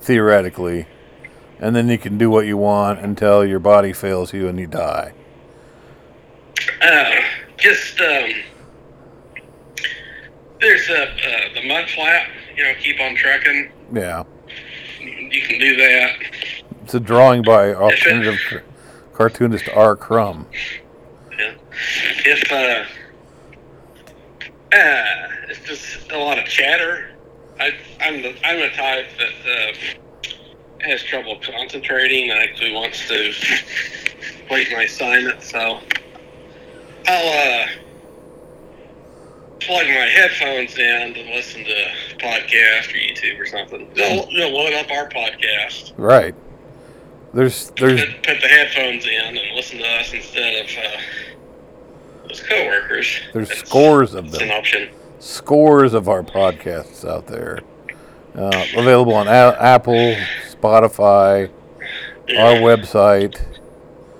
[0.00, 0.86] theoretically,
[1.58, 4.66] and then you can do what you want until your body fails you and you
[4.66, 5.12] die.
[6.82, 7.10] Uh,
[7.56, 8.30] just um,
[10.60, 12.28] there's a uh, the mud flap.
[12.56, 13.70] You know, keep on trucking.
[13.92, 14.24] Yeah,
[15.00, 16.16] You can do that.
[16.82, 18.36] it's a drawing by alternative
[19.14, 19.94] cartoonist R.
[19.96, 20.46] Crumb.
[22.24, 22.84] If uh,
[24.76, 27.10] uh, it's just a lot of chatter.
[27.60, 32.30] I, I'm the I'm the type that uh, has trouble concentrating.
[32.30, 33.32] and actually wants to
[34.38, 35.80] complete my assignment, so
[37.06, 37.66] I'll uh,
[39.60, 43.90] plug my headphones in and listen to a podcast or YouTube or something.
[43.94, 46.34] You'll, you'll load up our podcast, Right.
[47.34, 51.00] There's there's put, put the headphones in, and listen to us instead of uh,
[52.28, 53.20] those coworkers.
[53.32, 54.58] there's That's- scores of It's an them.
[54.58, 54.88] option.
[55.20, 57.60] scores of our podcasts out there.
[58.36, 60.14] Uh, available on A- Apple,
[60.52, 61.48] Spotify,
[62.36, 63.40] our website.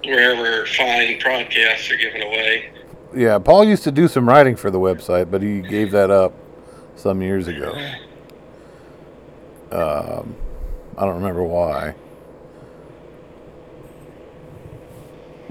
[0.05, 2.71] wherever fine podcasts are given away.
[3.15, 6.33] Yeah, Paul used to do some writing for the website, but he gave that up
[6.97, 7.73] some years ago.
[9.71, 10.35] Um,
[10.97, 11.95] I don't remember why.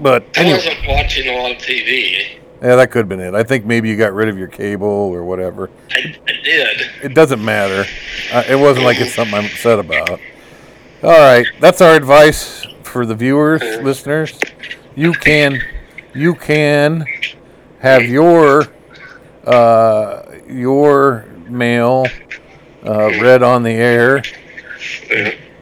[0.00, 2.37] But I anyway, wasn't watching a lot of TV.
[2.62, 3.34] Yeah, that could have been it.
[3.34, 5.70] I think maybe you got rid of your cable or whatever.
[5.90, 6.90] I, I did.
[7.02, 7.84] It doesn't matter.
[8.32, 10.20] Uh, it wasn't like it's something I'm upset about.
[11.02, 14.38] All right, that's our advice for the viewers, listeners.
[14.96, 15.60] You can,
[16.14, 17.06] you can
[17.78, 18.64] have your
[19.44, 22.06] uh, your mail
[22.84, 24.22] uh, read on the air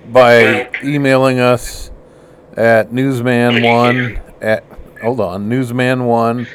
[0.08, 1.90] by emailing us
[2.56, 4.64] at newsman1 at
[5.02, 6.48] hold on newsman1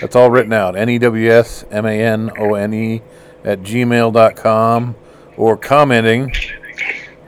[0.00, 3.02] that's all written out n-e-w-s-m-a-n-o-n-e
[3.44, 4.96] at gmail.com
[5.36, 6.32] or commenting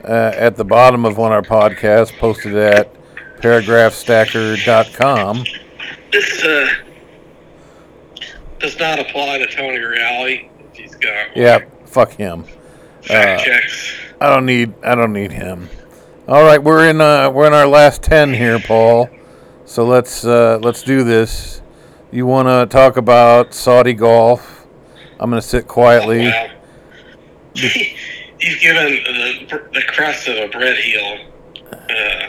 [0.03, 2.93] uh, at the bottom of one of our podcasts posted at
[3.41, 5.43] paragraphstacker.com
[6.11, 6.67] This uh,
[8.59, 10.49] does not apply to Tony Reale.
[10.73, 12.43] He's got yeah fuck him
[13.01, 13.93] fact Uh, checks.
[14.19, 15.69] I don't need I don't need him.
[16.27, 19.09] All right, we're in uh, we're in our last ten here, Paul.
[19.65, 21.61] So let's uh, let's do this.
[22.11, 24.67] You want to talk about Saudi golf?
[25.19, 26.27] I'm going to sit quietly.
[26.27, 26.47] Wow.
[27.53, 31.25] He's given the, the crust of a bread heel
[31.71, 32.27] uh,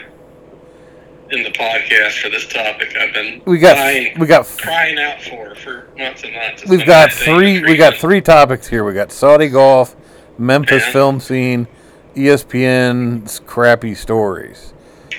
[1.30, 2.94] in the podcast for this topic.
[2.96, 6.62] I've been We got crying, we got crying out for for months and months.
[6.62, 8.84] It's we've got three we got three topics here.
[8.84, 9.96] We got Saudi golf,
[10.38, 10.92] Memphis Yeah.
[10.92, 11.66] film scene,
[12.14, 14.74] ESPN's crappy stories.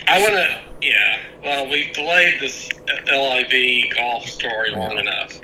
[0.07, 1.19] I want to, yeah.
[1.43, 2.69] Well, we've delayed this
[3.11, 5.41] LIV golf story long enough.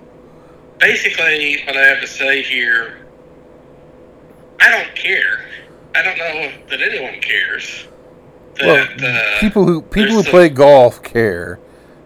[0.80, 3.06] Basically, what I have to say here,
[4.62, 5.46] I don't care.
[5.94, 7.88] I don't know that anyone cares.
[8.62, 11.60] Well, uh, people who people who there's play golf care,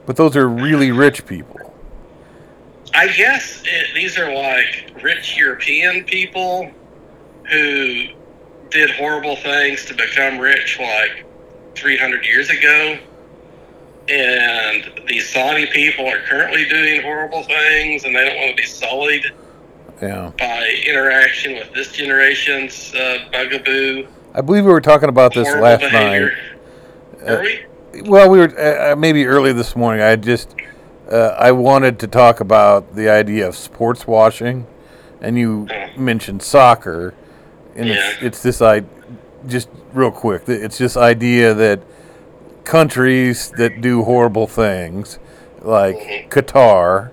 [0.06, 1.60] but those are really rich people.
[2.96, 6.72] I guess it, these are like rich European people
[7.50, 8.08] who
[8.70, 11.26] did horrible things to become rich like
[11.76, 13.00] 300 years ago.
[14.10, 18.66] And these Saudi people are currently doing horrible things and they don't want to be
[18.68, 19.24] sullied
[20.02, 20.32] Yeah.
[20.38, 24.08] by interaction with this generation's uh, bugaboo.
[24.34, 26.36] I believe we were talking about this last behavior.
[27.22, 27.30] night.
[27.30, 28.02] Are we?
[28.02, 30.02] Well, we were uh, uh, maybe early this morning.
[30.02, 30.54] I just
[31.10, 34.66] uh, I wanted to talk about the idea of sports washing,
[35.22, 37.14] and you mentioned soccer,
[37.76, 38.28] and it's, Yeah.
[38.28, 38.84] it's this I
[39.48, 40.42] just real quick.
[40.48, 41.82] It's this idea that
[42.64, 45.20] countries that do horrible things,
[45.62, 46.30] like Mhm.
[46.30, 47.10] Qatar,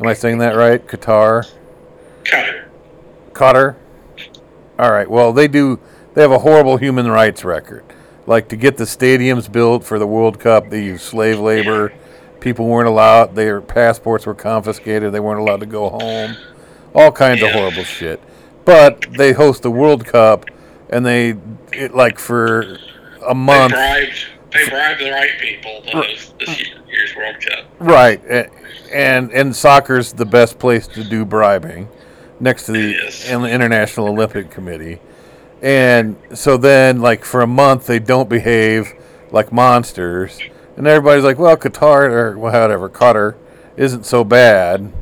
[0.00, 0.86] am I saying that right?
[0.86, 1.48] Qatar,
[2.24, 2.64] Cutter.
[3.32, 3.74] Qatar.
[4.78, 5.08] All right.
[5.10, 5.78] Well, they do.
[6.14, 7.84] They have a horrible human rights record.
[8.26, 11.92] Like to get the stadiums built for the World Cup, they use slave labor.
[12.40, 13.34] People weren't allowed.
[13.34, 15.12] Their passports were confiscated.
[15.12, 16.36] They weren't allowed to go home.
[16.94, 18.20] All kinds of horrible shit.
[18.64, 20.46] But they host the World Cup,
[20.90, 21.34] and they
[21.72, 22.60] it, like for
[23.26, 23.72] a They month.
[23.72, 24.26] bribed.
[24.52, 27.64] They bribed the right people this year- year's World Cup.
[27.78, 28.20] Right,
[28.92, 31.88] and and soccer's the best place to do bribing,
[32.40, 33.30] next to the It is.
[33.30, 35.00] in- International Olympic Committee,
[35.62, 38.92] and so then like for a month they don't behave
[39.30, 40.38] like monsters,
[40.76, 43.34] and everybody's like, well, Qatar or whatever Qatar
[43.78, 44.92] isn't so bad,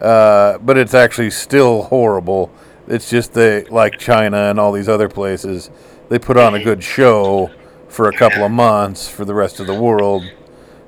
[0.00, 2.52] uh, but it's actually still horrible.
[2.86, 5.70] It's just they like China and all these other places,
[6.10, 7.50] they put on a good show
[7.94, 10.24] for a couple of months for the rest of the world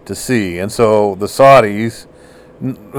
[0.05, 0.59] to see.
[0.59, 2.07] And so the Saudis,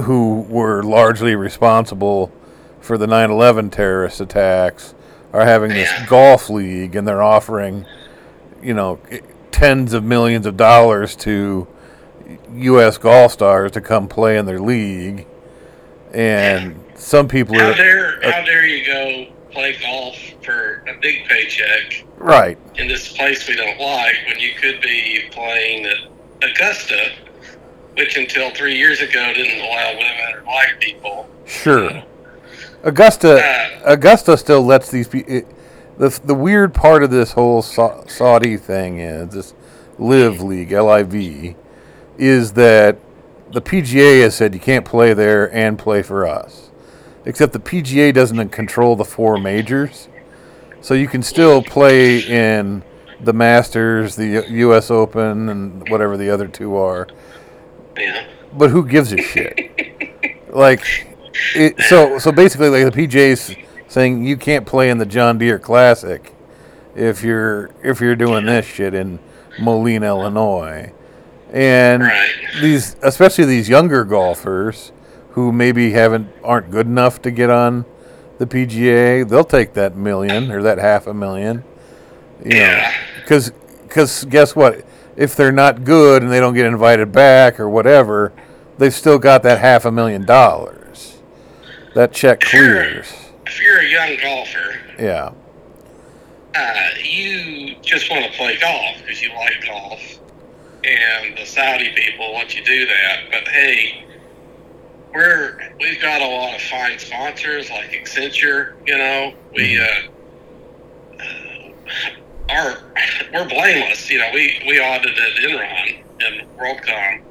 [0.04, 2.32] who were largely responsible
[2.80, 4.96] for the 9 11 terrorist attacks,
[5.34, 7.86] are having this golf league and they're offering,
[8.64, 8.98] you know,
[9.52, 11.68] tens of millions of dollars to
[12.54, 12.98] U.S.
[12.98, 15.28] golf stars to come play in their league.
[16.14, 17.74] And some people How are.
[17.74, 22.60] dare how dare you go play golf for a big paycheck Right.
[22.76, 25.98] in this place we don't like when you could be playing at
[26.52, 27.12] Augusta,
[27.96, 31.28] which until three years ago didn't allow women or black people.
[31.48, 32.04] Sure.
[32.84, 35.42] Augusta, Uh, Augusta still lets these people.
[35.98, 39.54] The the weird part of this whole Sa- Saudi thing is this
[39.98, 41.56] Live League L I V,
[42.20, 42.98] is that
[43.52, 46.67] the PGA has said you can't play there and play for us,
[47.28, 50.08] except the PGA doesn't control the four majors,
[50.82, 52.82] so you can still play in
[53.20, 54.90] the Masters, the U.S.
[54.90, 57.08] Open, and whatever the other two are
[57.98, 58.26] Yeah.
[58.54, 60.48] but who gives a shit?
[60.50, 60.82] like,
[61.54, 63.56] it, so so basically, like the PJ's
[63.88, 66.34] saying you can't play in the John Deere Classic
[66.96, 69.20] if you're if you're doing this shit in
[69.60, 70.94] Moline, Illinois,
[71.52, 72.04] and
[72.62, 74.92] these especially these younger golfers
[75.38, 77.86] who maybe haven't aren't good enough to get on
[78.40, 81.64] the PGA, they'll take that million or that half a million.
[82.44, 82.92] You Yeah.
[83.22, 83.52] because
[83.88, 84.84] because guess what?
[85.16, 88.34] If they're not good and they don't get invited back or whatever,
[88.80, 91.18] they've still got that half a million dollars.
[91.94, 92.60] That check Sure.
[92.64, 93.14] clears.
[93.46, 95.30] If you're a young golfer, Yeah.
[96.56, 100.02] uh, you just want to play golf because you like golf,
[100.84, 103.20] and the Saudi people let you do that.
[103.32, 104.04] But hey,
[105.14, 108.74] we're we've got a lot of fine sponsors like Accenture.
[108.86, 109.86] You know, we uh,
[111.20, 112.78] uh, are
[113.34, 114.10] we're blameless.
[114.10, 117.22] You know, we we audited Enron and WorldCom.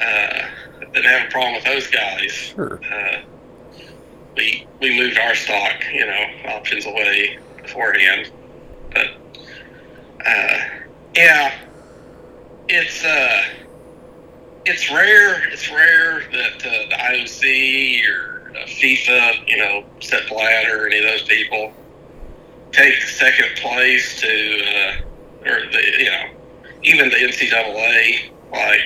[0.00, 0.48] Uh,
[0.92, 2.80] didn't have a problem with those guys Sure.
[2.92, 3.20] uh,
[4.36, 8.30] we we moved our stock, you know, options away beforehand.
[8.92, 9.06] But
[10.26, 10.58] uh,
[11.14, 11.52] yeah,
[12.68, 13.42] it's uh,
[14.64, 15.48] it's rare.
[15.50, 20.98] It's rare that uh, the IOC or uh, FIFA, you know, Sepp Blatter or any
[20.98, 21.72] of those people
[22.70, 26.30] take second place to, uh, or the you know,
[26.82, 28.80] even the NCAA, like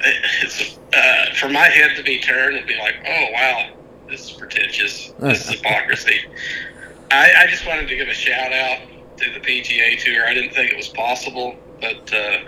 [0.00, 3.70] it's uh, for my head to be turned and be like, oh wow,
[4.08, 5.12] this is pretentious.
[5.18, 6.20] This is hypocrisy.
[7.10, 8.80] I, I just wanted to give a shout out
[9.16, 10.26] to the PGA Tour.
[10.26, 12.38] I didn't think it was possible, but uh,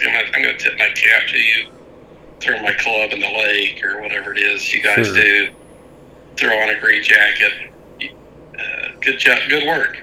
[0.00, 1.68] gonna, I'm going to tip my cap to you.
[2.40, 5.14] Throw my club in the lake or whatever it is you guys Sure.
[5.14, 5.48] do.
[6.36, 7.52] Throw on a green jacket.
[8.00, 9.38] Uh, good job.
[9.48, 9.98] Good work.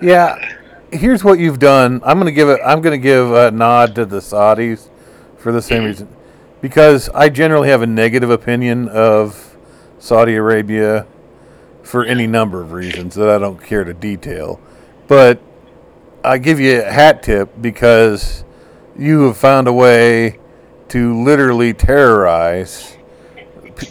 [0.00, 0.52] Yeah.
[0.92, 2.00] Here's what you've done.
[2.04, 2.60] I'm gonna give it.
[2.64, 4.88] I'm gonna give a nod to the Saudis
[5.38, 6.08] for the same reason,
[6.62, 9.56] because I generally have a negative opinion of
[9.98, 11.06] Saudi Arabia
[11.82, 14.60] for any number of reasons that I don't care to detail.
[15.08, 15.40] But
[16.22, 18.44] I give you a hat tip because
[18.96, 20.38] you have found a way
[20.88, 22.96] to literally terrorize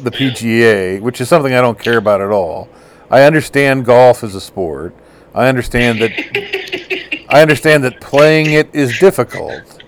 [0.02, 2.70] the PGA, which is something I don't care about at all.
[3.10, 4.96] I understand golf as a sport.
[5.36, 9.84] I understand that I understand that playing it is difficult.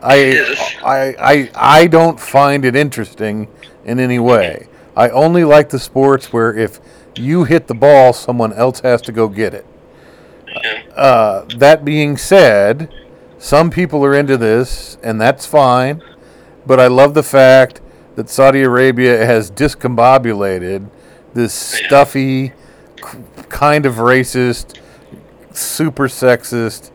[0.00, 3.48] I, I I I don't find it interesting
[3.84, 4.68] in any way.
[4.96, 6.80] I only like the sports where if
[7.16, 9.66] you hit the ball, someone else has to go get it.
[10.96, 12.92] Uh, that being said,
[13.38, 16.02] some people are into this, and that's fine.
[16.66, 17.80] But I love the fact
[18.16, 20.88] that Saudi Arabia has discombobulated
[21.34, 22.52] this stuffy,
[23.48, 24.78] kind of racist,
[25.52, 26.90] super sexist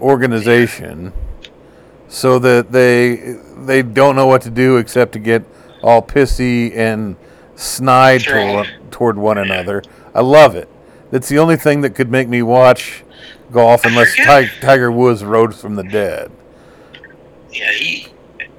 [0.00, 1.12] organization,
[2.08, 5.44] so that they they don't know what to do except to get
[5.82, 7.16] all pissy and
[7.56, 8.34] snide Sure.
[8.34, 9.82] toward, toward one another.
[10.14, 10.68] I love it.
[11.10, 13.04] That's the only thing that could make me watch
[13.50, 14.14] golf unless
[14.60, 16.30] Tiger Woods rose from the dead.
[17.50, 18.08] Yeah, he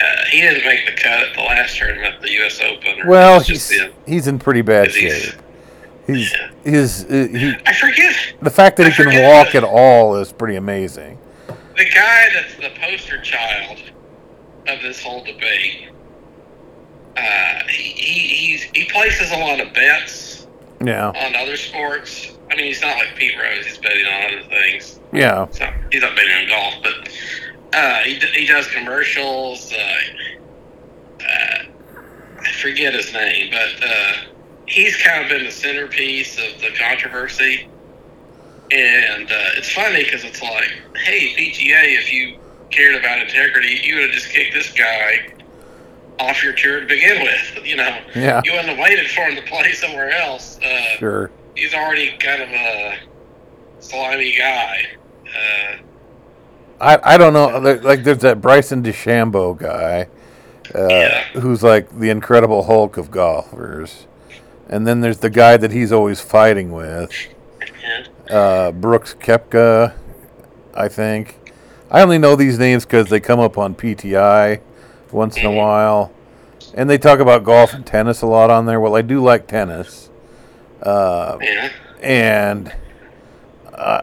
[0.01, 2.59] uh, he didn't make the cut at the last tournament, the U.S.
[2.61, 3.07] Open.
[3.07, 5.33] Well, he's the- he's in pretty bad shape.
[6.07, 6.33] He's
[6.63, 10.15] his uh, he I forget the fact that I he can walk that- at all
[10.15, 11.19] is pretty amazing.
[11.47, 13.79] the guy that's the poster child
[14.67, 15.89] of this whole debate.
[17.17, 20.47] Uh, he, he he's, he places a lot of bets
[20.81, 22.31] Yeah, on other sports.
[22.51, 24.99] I mean, he's not like Pete Rose; he's betting on other things.
[25.13, 27.09] yeah, So he's not betting on golf, but
[27.73, 29.71] uh, he, d- he does commercials.
[29.73, 31.63] Uh, uh,
[32.41, 34.13] I forget his name, but uh,
[34.67, 37.67] he's kind of been the centerpiece of the controversy.
[38.71, 42.37] And uh, it's funny because it's like, hey, PGA, if you
[42.69, 45.33] cared about integrity, you would have just kicked this guy
[46.19, 47.35] off your tour to begin with.
[47.69, 50.57] You know, yeah, you wouldn't have waited for him to play somewhere else.
[50.63, 51.29] Uh, sure.
[51.55, 52.97] he's already kind of a
[53.79, 54.87] slimy guy.
[56.81, 57.47] I I don't know.
[57.83, 60.07] Like there's that Bryson DeChambeau guy,
[60.73, 61.23] uh, Yeah.
[61.39, 64.07] who's like the Incredible Hulk of golfers,
[64.69, 67.11] and then there's the guy that he's always fighting with,
[68.29, 68.35] yeah.
[68.35, 69.93] uh, Brooks Koepka,
[70.73, 71.35] I think.
[71.91, 74.59] I only know these names because they come up on PTI
[75.11, 75.55] once in a Mhm.
[75.57, 76.11] while,
[76.75, 78.79] and they talk about golf and tennis a lot on there.
[78.79, 80.09] Well, I do like tennis,
[80.83, 81.69] uh, Yeah.
[82.01, 82.71] and
[83.73, 84.01] uh,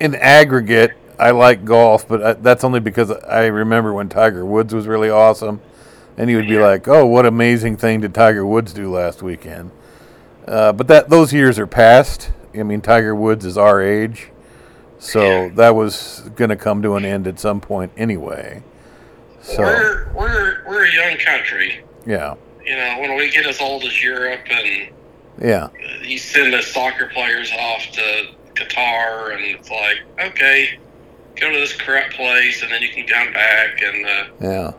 [0.00, 4.72] in aggregate, I like golf, but I, that's only because I remember when Tiger Woods
[4.74, 5.60] was really awesome,
[6.16, 9.70] and he would be like, "Oh, what amazing thing did Tiger Woods do last weekend?"
[10.46, 12.30] Uh, but that those years are past.
[12.58, 14.28] I mean, Tiger Woods is our age,
[14.98, 15.48] so Yeah.
[15.56, 18.62] that was going to come to an end at some point anyway.
[19.42, 21.80] So We're we're we're a young country.
[22.06, 24.88] yeah, You know, when we get as old as Europe and
[25.40, 25.68] yeah,
[26.02, 29.98] you send the soccer players off to Qatar, and it's like,
[30.32, 30.78] okay,
[31.40, 34.72] go to this corrupt place, and then you can come back and uh, yeah,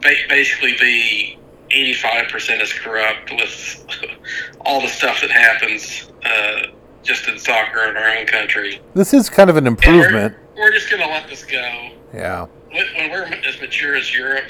[0.00, 1.38] ba- basically be
[1.70, 3.86] 85% as corrupt with
[4.64, 6.62] all the stuff that happens uh,
[7.02, 8.80] just in soccer in our own country.
[8.94, 10.36] this is kind of an And we're- improvement.
[10.56, 11.90] We're, just going to let this go.
[12.12, 14.46] Yeah, When, when we're as mature as Europe,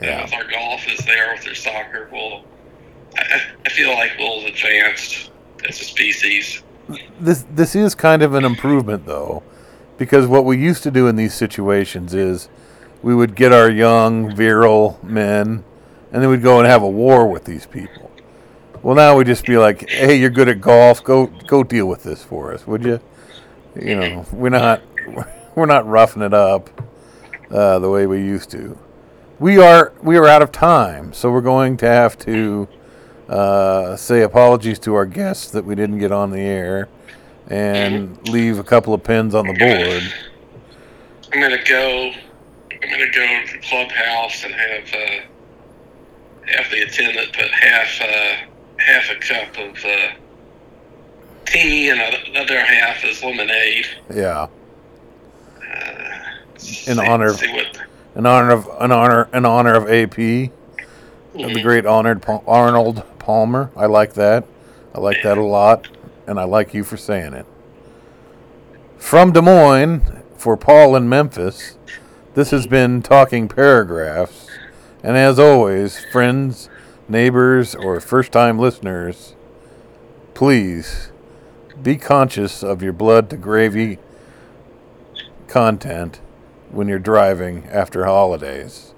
[0.00, 0.22] Yeah.
[0.24, 2.44] with our golf as they are with their soccer, we'll,
[3.18, 5.30] I, I- feel like we'll have advanced
[5.68, 6.62] as a species.
[7.20, 9.42] this this is kind of an improvement though
[10.00, 12.48] because what we used to do in these situations is
[13.02, 15.62] we would get our young virile men
[16.10, 18.10] and then we'd go and have a war with these people.
[18.82, 21.04] Well now we just be like hey you're good at golf.
[21.04, 22.98] Go go deal with this for us would you
[23.78, 24.80] you know we're not
[25.54, 26.70] we're not roughing it up
[27.50, 28.78] uh, the way we used to.
[29.38, 32.68] We are we are out of time so we're going to have to
[33.28, 36.88] uh, say apologies to our guests that we didn't get on the air
[37.50, 40.02] and leave a couple of pins on the board.
[41.32, 42.12] I'm going to go.
[42.72, 48.46] I'm to go to the clubhouse and have uh, have the attendant put half uh,
[48.78, 50.14] half a cup of uh,
[51.44, 53.86] tea and another half is lemonade.
[54.14, 54.46] Yeah,
[55.60, 56.18] Uh,
[56.62, 57.78] In see- honor of- see what
[58.16, 60.50] in honor of an honor in honor of AP,
[61.38, 63.70] of the great honored Arnold Palmer.
[63.76, 64.44] I like that.
[64.94, 65.86] I like that a lot,
[66.26, 67.46] and I like you for saying it.
[68.98, 71.76] From Des Moines for Paul in Memphis,
[72.34, 74.48] this has been Talking Paragraphs,
[75.02, 76.68] and as always, friends,
[77.08, 79.34] neighbors, or first-time listeners,
[80.34, 81.10] please
[81.82, 83.98] be conscious of your blood to gravy
[85.48, 86.20] content
[86.70, 88.94] when you're driving after holidays.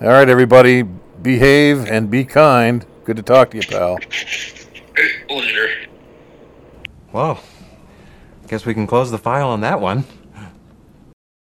[0.00, 2.84] All right, everybody, behave and be kind.
[3.04, 3.98] Good to talk to you, pal.
[7.12, 7.42] Well,
[8.48, 10.04] guess we can close the file on that one.